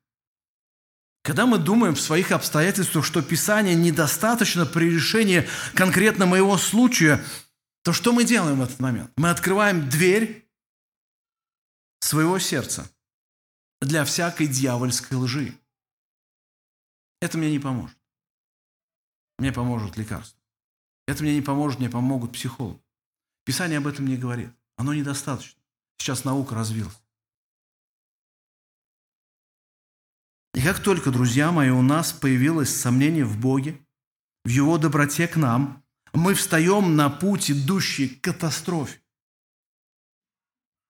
[1.24, 7.20] Когда мы думаем в своих обстоятельствах, что Писание недостаточно при решении конкретно моего случая,
[7.82, 9.10] то что мы делаем в этот момент?
[9.16, 10.48] Мы открываем дверь
[11.98, 12.88] своего сердца
[13.80, 15.58] для всякой дьявольской лжи.
[17.20, 17.98] Это мне не поможет.
[19.40, 20.38] Мне поможет лекарство.
[21.08, 22.80] Это мне не поможет, мне помогут психологи.
[23.44, 24.52] Писание об этом не говорит.
[24.76, 25.60] Оно недостаточно.
[25.98, 27.00] Сейчас наука развилась.
[30.54, 33.78] И как только, друзья мои, у нас появилось сомнение в Боге,
[34.44, 35.82] в Его доброте к нам,
[36.12, 39.00] мы встаем на путь, идущий к катастрофе.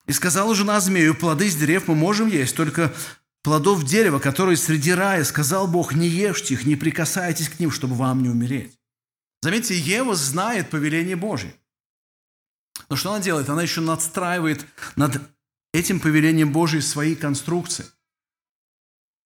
[0.07, 2.93] И сказала жена змею, плоды с дерев мы можем есть, только
[3.43, 7.95] плодов дерева, которые среди рая, сказал Бог, не ешьте их, не прикасайтесь к ним, чтобы
[7.95, 8.79] вам не умереть.
[9.43, 11.55] Заметьте, Ева знает повеление Божье.
[12.93, 13.49] Но что она делает?
[13.49, 15.19] Она еще надстраивает над
[15.73, 17.87] этим повелением Божьим свои конструкции,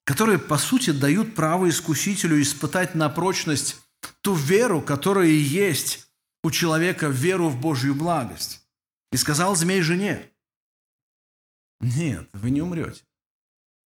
[0.05, 3.81] которые, по сути, дают право искусителю испытать на прочность
[4.21, 6.07] ту веру, которая есть
[6.45, 8.63] у человека, веру в Божью благость.
[9.11, 10.31] И сказал змей жене,
[11.81, 13.03] нет, вы не умрете.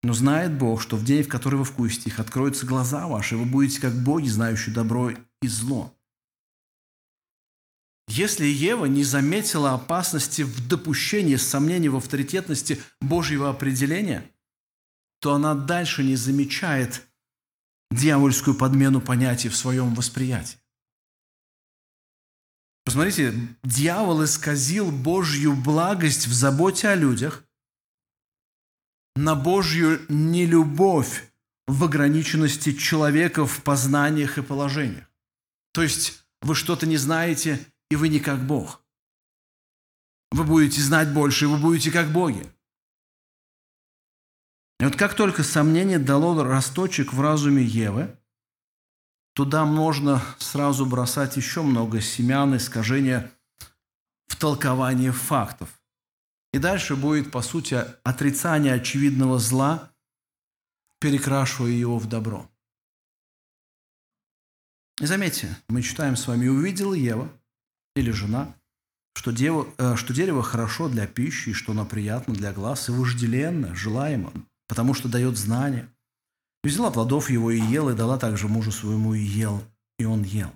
[0.02, 3.38] Но знает Бог, что в день, в который вы вкусите их, откроются глаза ваши, и
[3.38, 5.95] вы будете как боги, знающие добро и зло.
[8.08, 14.30] Если Ева не заметила опасности в допущении сомнений в авторитетности Божьего определения,
[15.20, 17.02] то она дальше не замечает
[17.90, 20.58] дьявольскую подмену понятий в своем восприятии.
[22.84, 27.42] Посмотрите, дьявол исказил Божью благость в заботе о людях
[29.16, 31.32] на Божью нелюбовь
[31.66, 35.10] в ограниченности человека в познаниях и положениях.
[35.72, 37.58] То есть вы что-то не знаете,
[37.90, 38.82] и вы не как Бог.
[40.30, 42.50] Вы будете знать больше, и вы будете как боги.
[44.78, 48.18] И вот как только сомнение дало росточек в разуме Евы,
[49.34, 53.32] туда можно сразу бросать еще много семян, искажения
[54.26, 55.80] в толковании фактов.
[56.52, 59.92] И дальше будет, по сути, отрицание очевидного зла,
[61.00, 62.50] перекрашивая его в добро.
[65.00, 67.30] И заметьте, мы читаем с вами, увидела Ева
[67.96, 68.54] или жена,
[69.14, 72.92] что, дерево, э, что дерево хорошо для пищи, и что оно приятно для глаз, и
[72.92, 74.32] вожделенно, желаемо,
[74.68, 75.88] потому что дает знание.
[76.62, 79.64] И взяла плодов его и ела, и дала также мужу своему и ел,
[79.98, 80.52] и он ел.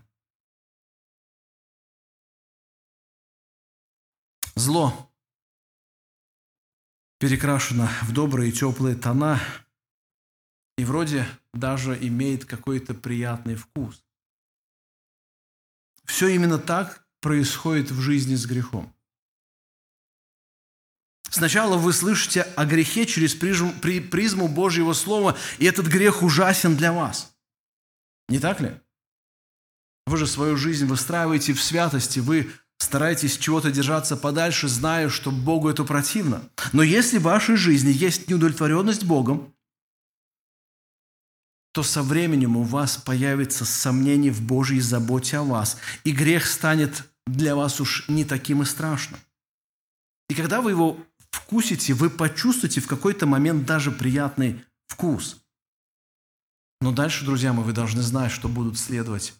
[4.54, 5.10] Зло
[7.18, 9.40] перекрашено в добрые теплые тона
[10.76, 14.02] и вроде даже имеет какой-то приятный вкус.
[16.04, 18.92] Все именно так происходит в жизни с грехом.
[21.30, 27.32] Сначала вы слышите о грехе через призму, Божьего Слова, и этот грех ужасен для вас.
[28.28, 28.74] Не так ли?
[30.06, 35.68] Вы же свою жизнь выстраиваете в святости, вы старайтесь чего-то держаться подальше, зная, что Богу
[35.68, 36.42] это противно.
[36.72, 39.54] Но если в вашей жизни есть неудовлетворенность Богом,
[41.72, 47.04] то со временем у вас появится сомнение в Божьей заботе о вас, и грех станет
[47.32, 49.20] для вас уж не таким и страшным.
[50.28, 50.98] И когда вы его
[51.30, 55.42] вкусите, вы почувствуете в какой-то момент даже приятный вкус.
[56.80, 59.34] Но дальше, друзья мои, вы должны знать, что будут следовать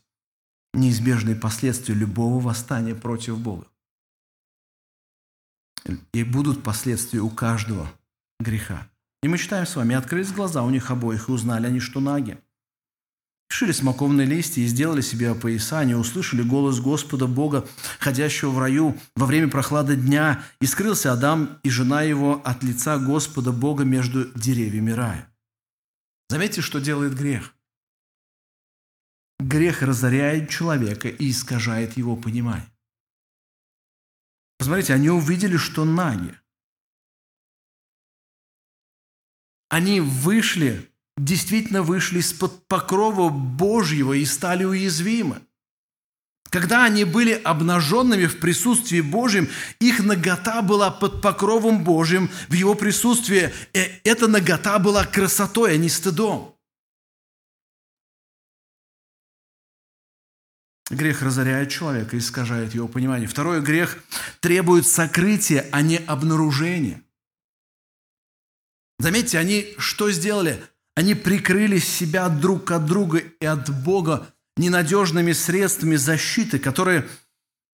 [0.74, 3.66] неизбежные последствия любого восстания против Бога.
[6.12, 7.90] И будут последствия у каждого
[8.38, 8.88] греха.
[9.22, 12.38] И мы читаем с вами, открылись глаза у них обоих, и узнали они, что наги.
[13.51, 18.97] Шили смоковные листья и сделали себе пояса, они услышали голос Господа Бога, ходящего в раю
[19.17, 24.31] во время прохлады дня, и скрылся Адам и жена его от лица Господа Бога между
[24.39, 25.29] деревьями рая.
[26.29, 27.55] Заметьте, что делает грех–
[29.41, 32.71] Грех разоряет человека и искажает его понимание.
[34.59, 36.39] Посмотрите, они увидели, что наги.
[39.71, 45.42] Они вышли, действительно вышли из-под покрова Божьего и стали уязвимы.
[46.51, 52.75] Когда они были обнаженными в присутствии Божьем, их нагота была под покровом Божьим в Его
[52.75, 53.53] присутствии.
[53.73, 56.57] Э, эта нагота была красотой, а не стыдом.
[60.90, 63.29] Грех разоряет человека, искажает его понимание.
[63.29, 64.03] Второй грех
[64.40, 67.01] требует сокрытия, а не обнаружения.
[68.99, 70.61] Заметьте, они что сделали?
[70.94, 74.26] Они прикрыли себя друг от друга и от Бога
[74.57, 77.09] ненадежными средствами защиты, которые,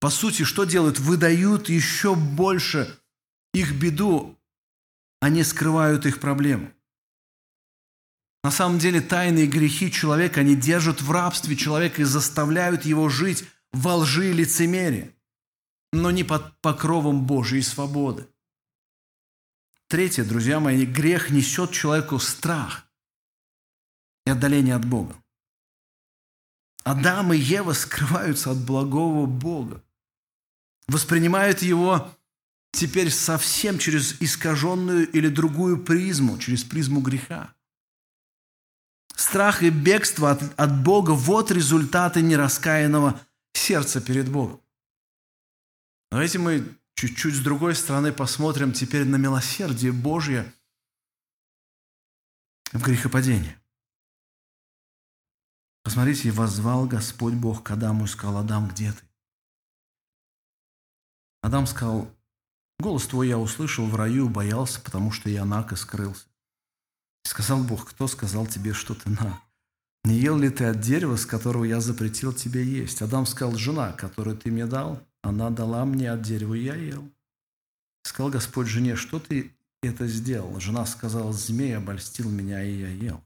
[0.00, 0.98] по сути, что делают?
[0.98, 2.98] Выдают еще больше
[3.55, 4.38] их беду,
[5.20, 6.71] они скрывают их проблему.
[8.42, 13.44] На самом деле тайные грехи человека, они держат в рабстве человека и заставляют его жить
[13.73, 15.15] во лжи и лицемерии,
[15.92, 18.29] но не под покровом Божьей свободы.
[19.88, 22.84] Третье, друзья мои, грех несет человеку страх
[24.27, 25.16] и отдаление от Бога.
[26.85, 29.83] Адам и Ева скрываются от благого Бога,
[30.87, 32.14] воспринимают его
[32.72, 37.54] теперь совсем через искаженную или другую призму, через призму греха.
[39.14, 43.20] Страх и бегство от, от Бога– вот результаты нераскаянного
[43.52, 44.60] сердца перед Богом.
[46.10, 50.52] Давайте мы чуть-чуть с другой стороны посмотрим теперь на милосердие Божье
[52.72, 53.56] в грехопадении.
[55.85, 59.03] Посмотрите, возвал Господь Бог к Адаму и сказал, Адам, где ты?
[61.43, 62.11] Адам сказал,
[62.79, 66.25] голос твой я услышал в раю, боялся, потому что я наг и скрылся.
[67.23, 69.41] Сказал Бог, кто сказал тебе, что ты наг?
[70.05, 73.03] Не ел ли ты от дерева, с которого я запретил тебе есть?
[73.03, 77.11] Адам сказал, жена, которую ты мне дал, она дала мне от дерева, и я ел.
[78.05, 80.59] Сказал Господь жене, что ты это сделал?
[80.61, 83.23] Жена сказала, змей обольстил меня, и я ел.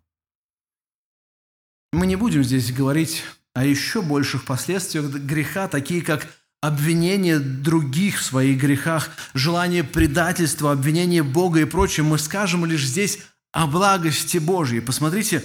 [1.92, 3.22] Мы не будем здесь говорить
[3.54, 6.28] о еще больших последствиях греха, такие как
[6.60, 12.04] обвинение других в своих грехах, желание предательства, обвинение Бога и прочее.
[12.04, 13.20] Мы скажем лишь здесь
[13.52, 14.80] о благости Божьей.
[14.80, 15.44] Посмотрите,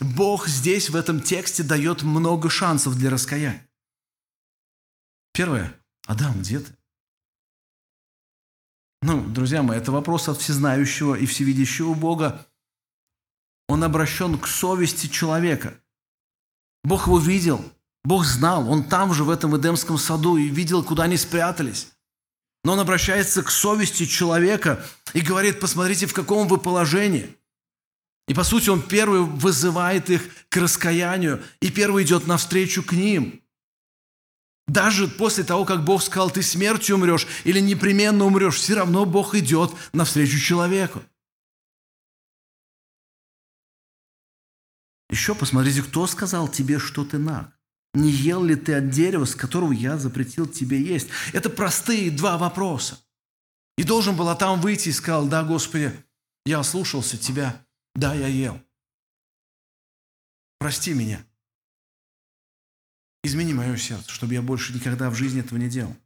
[0.00, 3.68] Бог здесь, в этом тексте, дает много шансов для раскаяния.
[5.32, 5.74] Первое.
[6.06, 6.72] Адам, где ты?
[9.02, 12.46] Ну, друзья мои, это вопрос от всезнающего и всевидящего Бога.
[13.68, 15.78] Он обращен к совести человека.
[16.84, 17.64] Бог его видел,
[18.04, 21.88] Бог знал, он там же, в этом Эдемском саду, и видел, куда они спрятались.
[22.62, 27.34] Но он обращается к совести человека и говорит, посмотрите, в каком вы положении.
[28.28, 33.40] И по сути он первый вызывает их к раскаянию, и первый идет навстречу к ним.
[34.66, 39.34] Даже после того, как Бог сказал, ты смертью умрешь или непременно умрешь, все равно Бог
[39.34, 41.02] идет навстречу человеку.
[45.14, 47.56] Еще посмотрите, кто сказал тебе, что ты наг?
[47.94, 51.08] Не ел ли ты от дерева, с которого я запретил тебе есть?
[51.32, 52.98] Это простые два вопроса.
[53.78, 55.92] И должен был там выйти и сказал, да, Господи,
[56.44, 58.60] я ослушался Тебя, да, я ел.
[60.58, 61.24] Прости меня.
[63.22, 65.96] Измени мое сердце, чтобы я больше никогда в жизни этого не делал.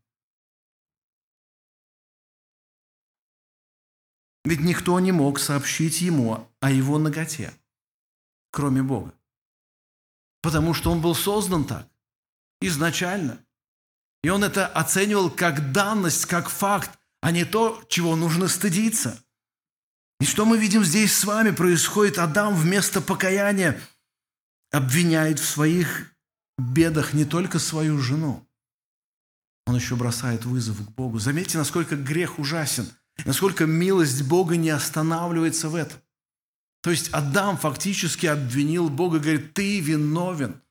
[4.44, 7.57] Ведь никто не мог сообщить ему о его ноготе
[8.50, 9.14] кроме Бога.
[10.42, 11.88] Потому что он был создан так,
[12.60, 13.44] изначально.
[14.22, 19.22] И он это оценивал как данность, как факт, а не то, чего нужно стыдиться.
[20.20, 22.18] И что мы видим здесь с вами происходит?
[22.18, 23.80] Адам вместо покаяния
[24.72, 26.12] обвиняет в своих
[26.58, 28.48] бедах не только свою жену,
[29.68, 31.18] он еще бросает вызов к Богу.
[31.18, 32.88] Заметьте, насколько грех ужасен,
[33.26, 35.98] насколько милость Бога не останавливается в этом.
[36.80, 40.62] То есть Адам фактически обвинил Бога говорит, ты виновен,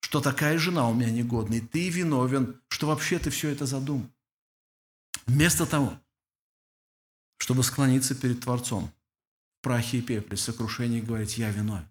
[0.00, 4.08] что такая жена у меня негодная, ты виновен, что вообще ты все это задумал.
[5.26, 5.98] Вместо того,
[7.38, 8.92] чтобы склониться перед Творцом,
[9.58, 11.86] в прахе и пепле, сокрушении говорить, я виновен.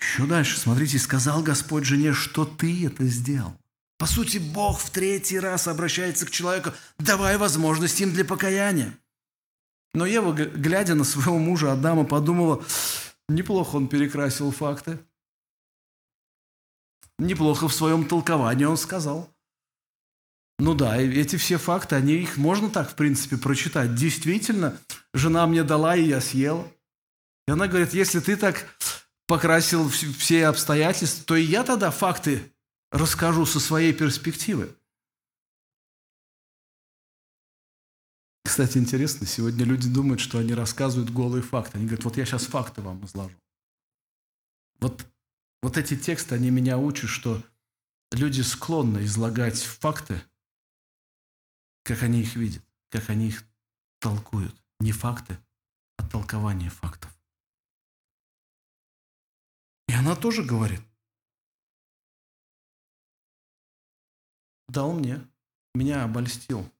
[0.00, 3.54] Еще дальше, смотрите, сказал Господь жене, что ты это сделал.
[3.98, 8.98] По сути, Бог в третий раз обращается к человеку, давай возможность им для покаяния.
[9.94, 12.62] Но Ева, глядя на своего мужа Адама, подумала,
[13.28, 14.98] неплохо он перекрасил факты.
[17.18, 19.28] Неплохо в своем толковании он сказал.
[20.58, 23.94] Ну да, эти все факты, они их можно так, в принципе, прочитать.
[23.94, 24.78] Действительно,
[25.14, 26.70] жена мне дала, и я съел.
[27.48, 28.66] И она говорит, если ты так
[29.26, 32.52] покрасил все обстоятельства, то и я тогда факты
[32.92, 34.74] расскажу со своей перспективы.
[38.44, 41.78] Кстати, интересно, сегодня люди думают, что они рассказывают голые факты.
[41.78, 43.36] Они говорят, вот я сейчас факты вам изложу.
[44.80, 45.06] Вот,
[45.62, 47.42] вот эти тексты, они меня учат, что
[48.12, 50.22] люди склонны излагать факты,
[51.84, 53.44] как они их видят, как они их
[54.00, 54.54] толкуют.
[54.80, 55.38] Не факты,
[55.98, 57.14] а толкование фактов.
[59.88, 60.80] И она тоже говорит,
[64.68, 65.20] дал мне,
[65.74, 66.70] меня обольстил.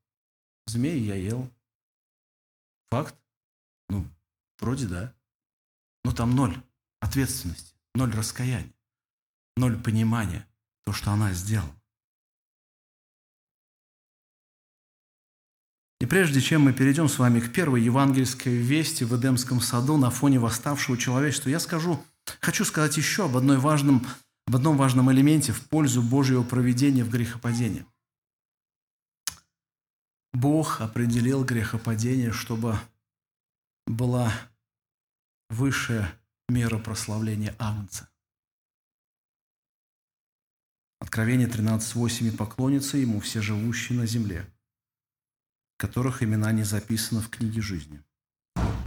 [0.70, 1.50] Змей я ел,
[2.92, 3.16] Факт?
[3.88, 4.06] Ну,
[4.60, 5.12] вроде да.
[6.04, 6.56] Но там ноль
[7.00, 8.72] ответственности, ноль раскаяния,
[9.56, 10.46] ноль понимания,
[10.84, 11.74] то, что она сделала.
[16.00, 20.10] И прежде чем мы перейдем с вами к первой евангельской вести в Эдемском саду на
[20.10, 22.00] фоне восставшего человечества, я скажу,
[22.40, 24.06] хочу сказать еще об, одной важном,
[24.46, 27.84] об одном важном элементе в пользу Божьего проведения в грехопадении.
[30.32, 32.78] Бог определил грехопадение, чтобы
[33.86, 34.32] была
[35.48, 36.18] высшая
[36.48, 38.08] мера прославления Агнца.
[41.00, 44.46] Откровение 13.8 «И поклонятся Ему все живущие на земле,
[45.76, 48.04] которых имена не записаны в книге жизни,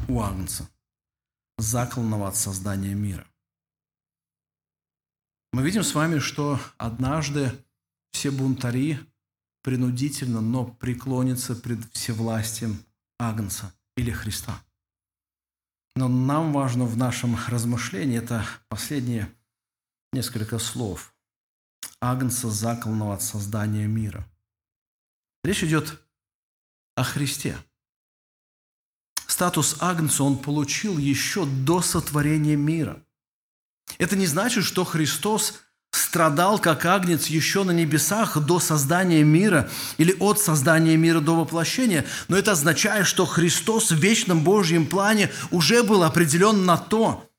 [0.07, 0.69] у Агнца,
[1.57, 3.27] закланного от создания мира».
[5.51, 7.51] Мы видим с вами, что однажды
[8.11, 8.99] все бунтари
[9.63, 12.85] принудительно, но преклонится пред всевластием
[13.17, 14.61] Агнца или Христа.
[15.95, 19.33] Но нам важно в нашем размышлении это последние
[20.11, 21.15] несколько слов.
[22.01, 24.29] Агнца, закланного от создания мира.
[25.43, 26.01] Речь идет
[26.95, 27.57] о Христе.
[29.27, 33.03] Статус Агнца он получил еще до сотворения мира.
[33.97, 35.61] Это не значит, что Христос
[35.93, 42.05] страдал как агнец еще на небесах до создания мира или от создания мира до воплощения,
[42.27, 47.29] но это означает, что Христос в вечном Божьем плане уже был определен на то,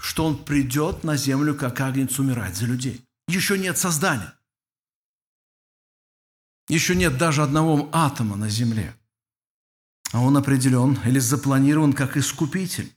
[0.00, 3.04] что Он придет на землю как агнец умирать за людей.
[3.28, 4.34] Еще нет создания.
[6.68, 8.94] Еще нет даже одного атома на земле.
[10.12, 12.92] А он определен или запланирован как искупитель.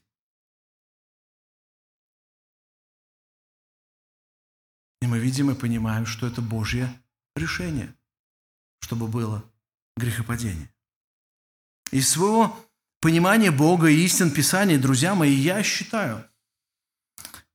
[5.02, 6.88] И мы видим и понимаем, что это Божье
[7.34, 7.92] решение,
[8.78, 9.42] чтобы было
[9.96, 10.72] грехопадение.
[11.90, 12.56] Из своего
[13.00, 16.24] понимания Бога и истин Писания, друзья мои, я считаю,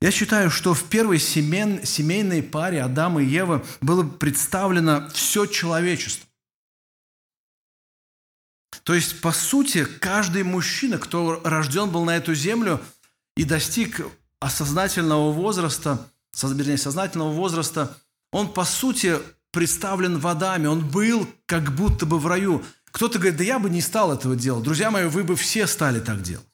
[0.01, 6.27] я считаю, что в первой семей, семейной паре Адама и Евы было представлено все человечество.
[8.83, 12.83] То есть, по сути, каждый мужчина, кто рожден был на эту землю
[13.37, 14.05] и достиг
[14.41, 17.97] осознательного возраста– сознательного возраста,
[18.31, 19.19] он, по сути,
[19.51, 22.63] представлен водами, он был как будто бы в раю.
[22.85, 24.63] Кто-то говорит, да я бы не стал этого делать.
[24.63, 26.45] Друзья мои, вы бы все стали так делать.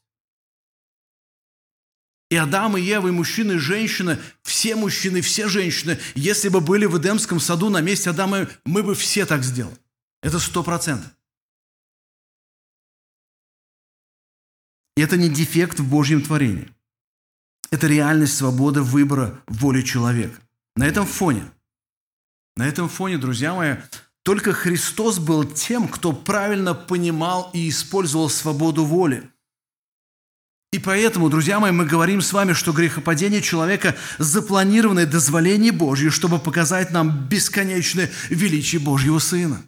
[2.30, 6.86] И Адам, и Ева, и мужчины, и женщины, все мужчины, все женщины, если бы были
[6.86, 9.78] в Эдемском саду на месте Адама, мы бы все так сделали.
[10.22, 11.12] Это сто процентов.
[14.96, 16.73] И это не дефект в Божьем творении.
[17.74, 20.40] Это реальность свободы выбора воли человека.
[20.76, 21.52] На этом фоне,
[22.56, 23.78] на этом фоне, друзья мои,
[24.22, 29.28] только Христос был тем, кто правильно понимал и использовал свободу воли.
[30.72, 36.38] И поэтому, друзья мои, мы говорим с вами, что грехопадение человека– запланированное дозволение Божье, чтобы
[36.38, 39.64] показать нам бесконечное величие Божьего Сына.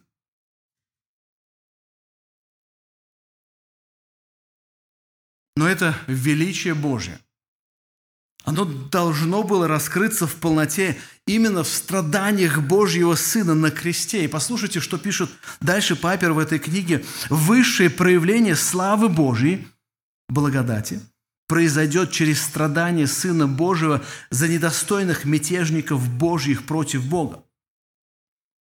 [5.55, 7.19] Но это величие Божье
[8.45, 14.23] оно должно было раскрыться в полноте именно в страданиях Божьего Сына на кресте.
[14.23, 15.31] И послушайте, что пишет
[15.61, 17.03] дальше Папер в этой книге.
[17.29, 19.67] Высшее проявление славы Божьей,
[20.29, 21.01] благодати,
[21.47, 27.43] произойдет через страдания Сына Божьего за недостойных мятежников Божьих против Бога.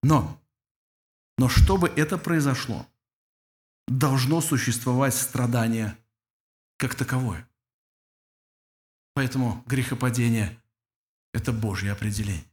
[0.02, 0.40] Но,
[1.36, 2.86] но чтобы это произошло,
[3.86, 5.94] должно существовать страдание
[6.78, 7.46] как таковое–
[9.14, 10.60] Поэтому грехопадение–
[11.32, 12.44] это Божье определение.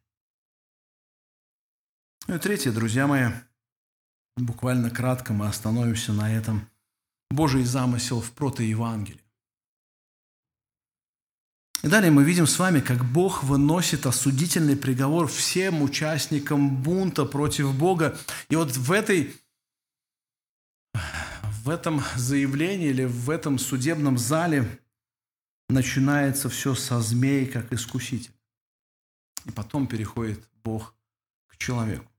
[2.27, 3.31] Ну и третье, друзья мои,
[4.37, 6.69] буквально кратко мы остановимся на этом.
[7.31, 9.19] Божий замысел в протоевангелии.
[11.81, 17.75] И далее мы видим с вами, как Бог выносит осудительный приговор всем участникам бунта против
[17.75, 18.17] Бога.
[18.49, 19.35] И вот в этой
[21.63, 24.80] в этом заявлении или в этом судебном зале
[25.71, 28.33] начинается все со змей, как искуситель.
[29.45, 30.95] И потом переходит Бог
[31.47, 32.11] к человеку.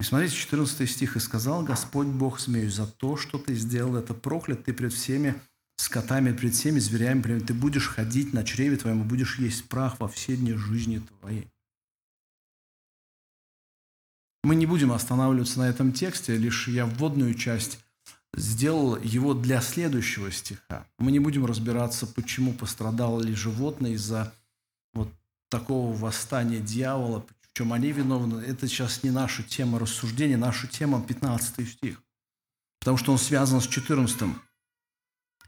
[0.00, 1.16] И смотрите, 14 стих.
[1.16, 5.34] «И сказал Господь Бог змею, за то, что ты сделал это, проклят ты пред всеми
[5.76, 7.46] скотами, пред всеми зверями, пред...
[7.46, 11.48] ты будешь ходить на чреве твоем и будешь есть прах во все дни жизни твоей».
[14.44, 17.84] Мы не будем останавливаться на этом тексте, лишь я вводную часть
[18.34, 20.86] сделал его для следующего стиха.
[20.98, 24.32] Мы не будем разбираться, почему пострадало ли животное из-за
[24.94, 25.12] вот
[25.50, 28.42] такого восстания дьявола, в чем они виновны.
[28.42, 32.02] Это сейчас не наша тема рассуждения, наша тема 15 стих,
[32.80, 34.22] потому что он связан с 14.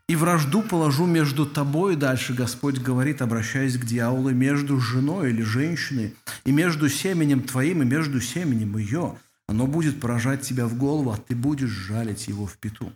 [0.09, 6.16] «И вражду положу между тобой, дальше Господь говорит, обращаясь к дьяволу, между женой или женщиной,
[6.45, 9.16] и между семенем твоим, и между семенем ее,
[9.51, 12.93] оно будет поражать тебя в голову, а ты будешь жалить его в пету.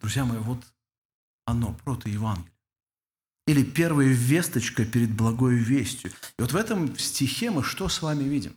[0.00, 0.64] Друзья мои, вот
[1.46, 2.52] оно, прото-евангелие.
[3.48, 6.12] Или первая весточка перед благой вестью.
[6.38, 8.56] И вот в этом стихе мы что с вами видим?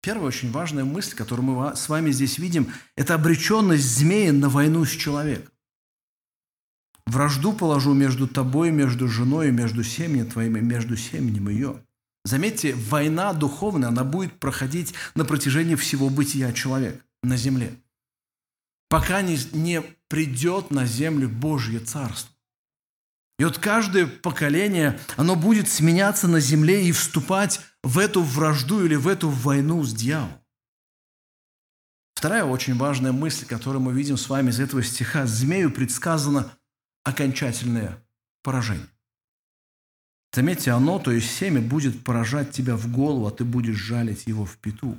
[0.00, 4.84] Первая очень важная мысль, которую мы с вами здесь видим, это обреченность змея на войну
[4.84, 5.52] с человеком.
[7.04, 11.84] Вражду положу между тобой, между женой, между семьей твоим и между семенем ее.
[12.24, 17.74] Заметьте, война духовная, она будет проходить на протяжении всего бытия человека на земле,
[18.88, 22.32] пока не, не придет на землю Божье Царство.
[23.38, 28.94] И вот каждое поколение, оно будет сменяться на земле и вступать в эту вражду или
[28.94, 30.38] в эту войну с дьяволом.
[32.14, 35.26] Вторая очень важная мысль, которую мы видим с вами из этого стиха.
[35.26, 36.56] Змею предсказано
[37.02, 37.98] окончательное
[38.44, 38.86] поражение.
[40.34, 44.46] Заметьте, оно, то есть семя, будет поражать тебя в голову, а ты будешь жалить его
[44.46, 44.96] в пету.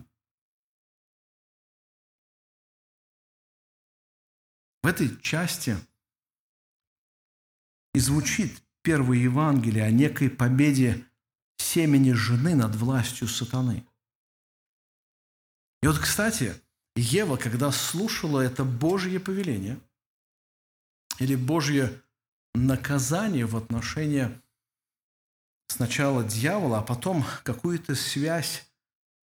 [4.84, 5.78] В этой части
[7.94, 11.06] и звучит первое Евангелие о некой победе
[11.58, 13.86] семени жены над властью сатаны.
[15.82, 16.54] И вот, кстати,
[16.96, 19.80] Ева, когда слушала это Божье повеление
[21.20, 22.02] или Божье
[22.54, 24.30] наказание в отношении
[25.68, 28.66] сначала дьявола, а потом какую-то связь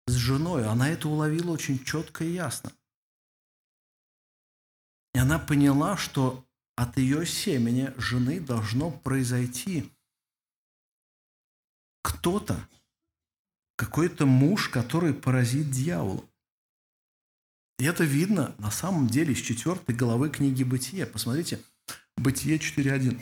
[0.07, 2.73] с женой, она это уловила очень четко и ясно.
[5.15, 9.91] И она поняла, что от ее семени жены должно произойти
[12.03, 12.69] кто-то,
[13.77, 16.23] какой-то муж, который поразит дьявола.
[17.79, 21.07] И это видно на самом деле из четвертой главы книги Бытия.
[21.07, 21.61] Посмотрите,
[22.17, 23.21] Бытие 4.1.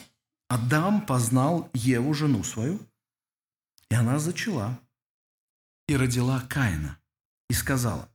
[0.49, 2.79] Адам познал Еву, жену свою,
[3.95, 4.77] и она зачала
[5.87, 6.99] и родила Каина,
[7.49, 8.09] и сказала,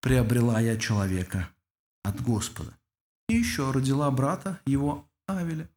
[0.00, 1.48] приобрела я человека
[2.02, 2.76] от Господа.
[3.28, 5.70] И еще родила брата его Авеля.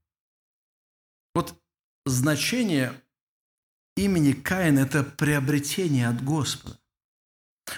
[1.36, 1.56] Вот
[2.08, 3.00] значение
[3.96, 6.80] имени Каин– это приобретение от Господа.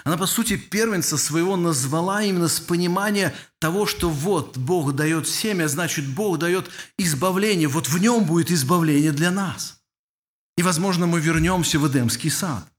[0.04, 5.68] Она, по сути, первенца своего назвала именно с понимания того, что вот Бог дает семя,
[5.68, 7.68] значит, Бог дает избавление.
[7.68, 9.79] Вот в нем будет избавление для нас.
[10.60, 12.70] И, возможно, мы вернемся в Эдемский сад.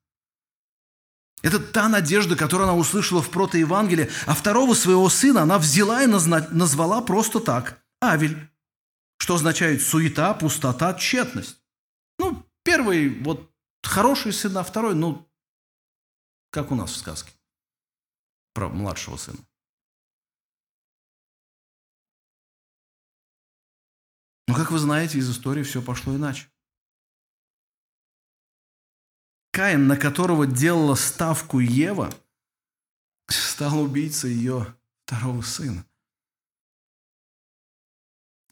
[1.41, 6.05] Это та надежда, которую она услышала в протоевангелии, а второго своего сына она взяла и
[6.05, 8.37] назвала просто так– Авель,
[9.17, 11.59] что означает суета, пустота, тщетность.
[12.19, 13.51] Ну, первый вот
[13.81, 15.27] хороший сын, а второй, ну,
[16.51, 17.33] как у нас в сказке
[18.53, 19.39] про младшего сына.
[24.47, 26.47] Но, как вы знаете, из истории все пошло иначе.
[29.51, 32.13] Каин, на которого делала ставку Ева,
[33.27, 34.73] стал убийцей ее
[35.05, 35.85] второго сына.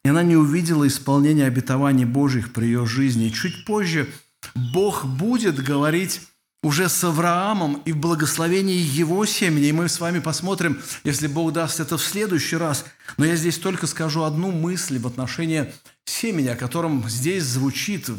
[0.03, 3.27] И она не увидела исполнения обетований Божьих при ее жизни.
[3.27, 4.09] И чуть позже
[4.55, 6.21] Бог будет говорить
[6.61, 9.67] уже с Авраамом и в благословении его семени.
[9.67, 12.85] И мы с вами посмотрим, если Бог даст это в следующий раз.
[13.17, 15.71] Но я здесь только скажу одну мысль в отношении
[16.05, 18.09] семени, о котором здесь звучит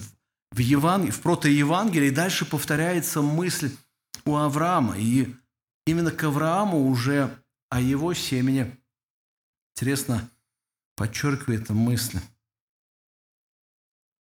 [0.53, 1.11] в, Еван...
[1.11, 2.11] в протоевангелии.
[2.11, 3.75] Дальше повторяется мысль
[4.25, 4.97] у Авраама.
[4.99, 5.35] И
[5.87, 8.77] именно к Аврааму уже о его семени,
[9.75, 10.29] интересно,
[10.97, 12.19] подчеркивает мысль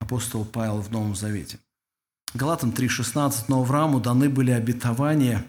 [0.00, 1.58] апостол Павел в Новом Завете–
[2.32, 5.44] Галатам 3,16, но Аврааму даны были обетования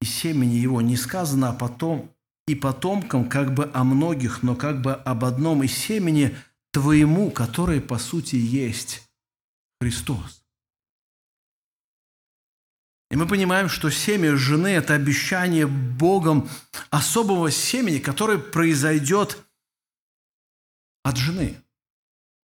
[0.00, 0.80] и семени его.
[0.80, 2.10] Не сказано, а потом
[2.46, 6.34] и потомкам как бы о многих, но как бы об одном из семени
[6.72, 9.05] твоему, которое по сути есть
[9.80, 10.42] Христос.
[13.10, 16.48] И мы понимаем, что семя жены– это обещание Богом
[16.90, 19.38] особого семени, которое произойдет
[21.04, 21.62] от жены,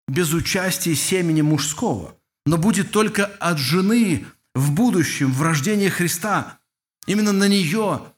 [0.08, 2.18] без участия семени мужского
[2.48, 4.26] но будет только от жены
[4.56, 6.60] в будущем, в рождении Христа.
[7.06, 8.14] Именно на нее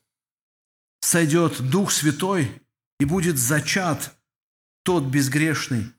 [1.01, 2.61] сойдет Дух Святой
[2.99, 4.15] и будет зачат
[4.83, 5.91] тот безгрешный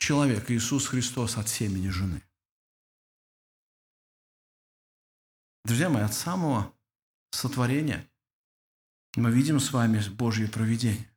[0.00, 2.22] человек, Иисус Христос от семени жены.
[5.64, 6.72] Друзья мои, от самого
[7.30, 8.08] сотворения
[9.14, 11.08] мы видим с вами Божье провидение,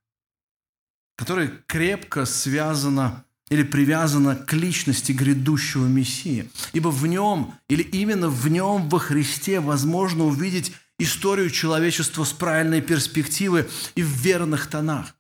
[1.18, 6.50] которое крепко связано или привязана к личности грядущего Мессии.
[6.74, 12.82] Ибо в нем, или именно в нем, во Христе, возможно увидеть историю человечества с правильной
[12.82, 15.16] перспективы и в верных тонах.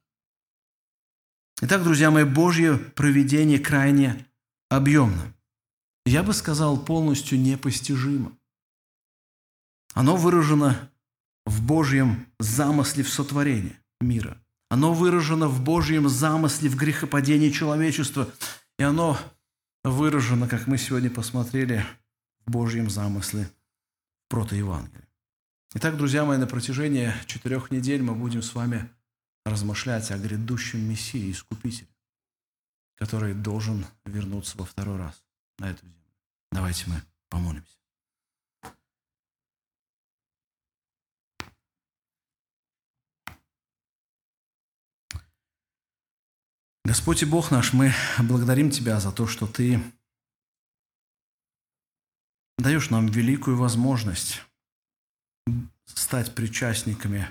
[1.65, 4.27] Итак, друзья мои, Божье проведение крайне
[4.67, 5.33] объемно.
[6.05, 8.33] Я бы сказал, полностью непостижимо.
[9.93, 10.91] Оно выражено
[11.45, 14.37] в Божьем замысле в сотворении мира.
[14.69, 18.27] Оно выражено в Божьем замысле, в грехопадении человечества.
[18.77, 19.17] И оно
[19.85, 21.85] выражено, как мы сегодня посмотрели,
[22.45, 23.49] в Божьем замысле
[24.25, 25.07] в протоевангелии.
[25.75, 28.89] Итак, друзья мои, на протяжении четырех недель мы будем с вами
[29.45, 31.89] размышлять о грядущем Мессии, Искупителе,
[32.95, 35.23] который должен вернуться во второй раз
[35.57, 35.97] на эту землю.
[36.51, 37.77] Давайте мы помолимся.
[46.85, 49.81] Господь и Бог наш, мы благодарим Тебя за то, что Ты
[52.57, 54.41] даешь нам великую возможность
[55.85, 57.29] стать причастниками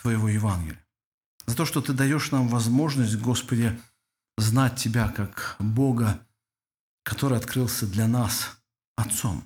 [0.00, 0.84] Твоего Евангелия.
[1.46, 3.78] За то, что Ты даешь нам возможность, Господи,
[4.36, 6.20] знать Тебя как Бога,
[7.02, 8.58] который открылся для нас
[8.96, 9.44] Отцом.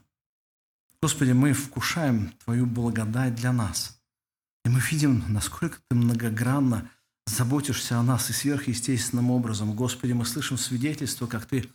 [1.02, 4.00] Господи, мы вкушаем Твою благодать для нас.
[4.64, 6.90] И мы видим, насколько Ты многогранно
[7.26, 9.74] заботишься о нас и сверхъестественным образом.
[9.74, 11.68] Господи, мы слышим свидетельство, как Ты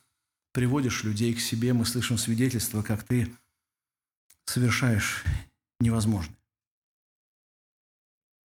[0.54, 3.34] приводишь людей к себе, мы слышим свидетельство, как Ты
[4.46, 5.24] совершаешь
[5.80, 6.37] невозможное.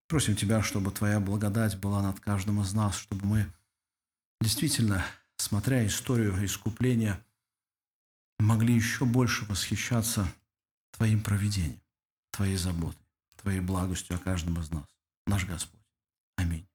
[0.07, 3.53] Просим Тебя, чтобы Твоя благодать была над каждым из нас, чтобы мы
[4.39, 5.03] действительно,
[5.37, 7.23] смотря историю искупления,
[8.39, 10.27] могли еще больше восхищаться
[10.91, 11.81] Твоим провидением,
[12.31, 13.01] Твоей заботой,
[13.37, 14.85] Твоей благостью о каждом из нас.
[15.25, 15.81] Наш Господь.
[16.35, 16.67] Аминь.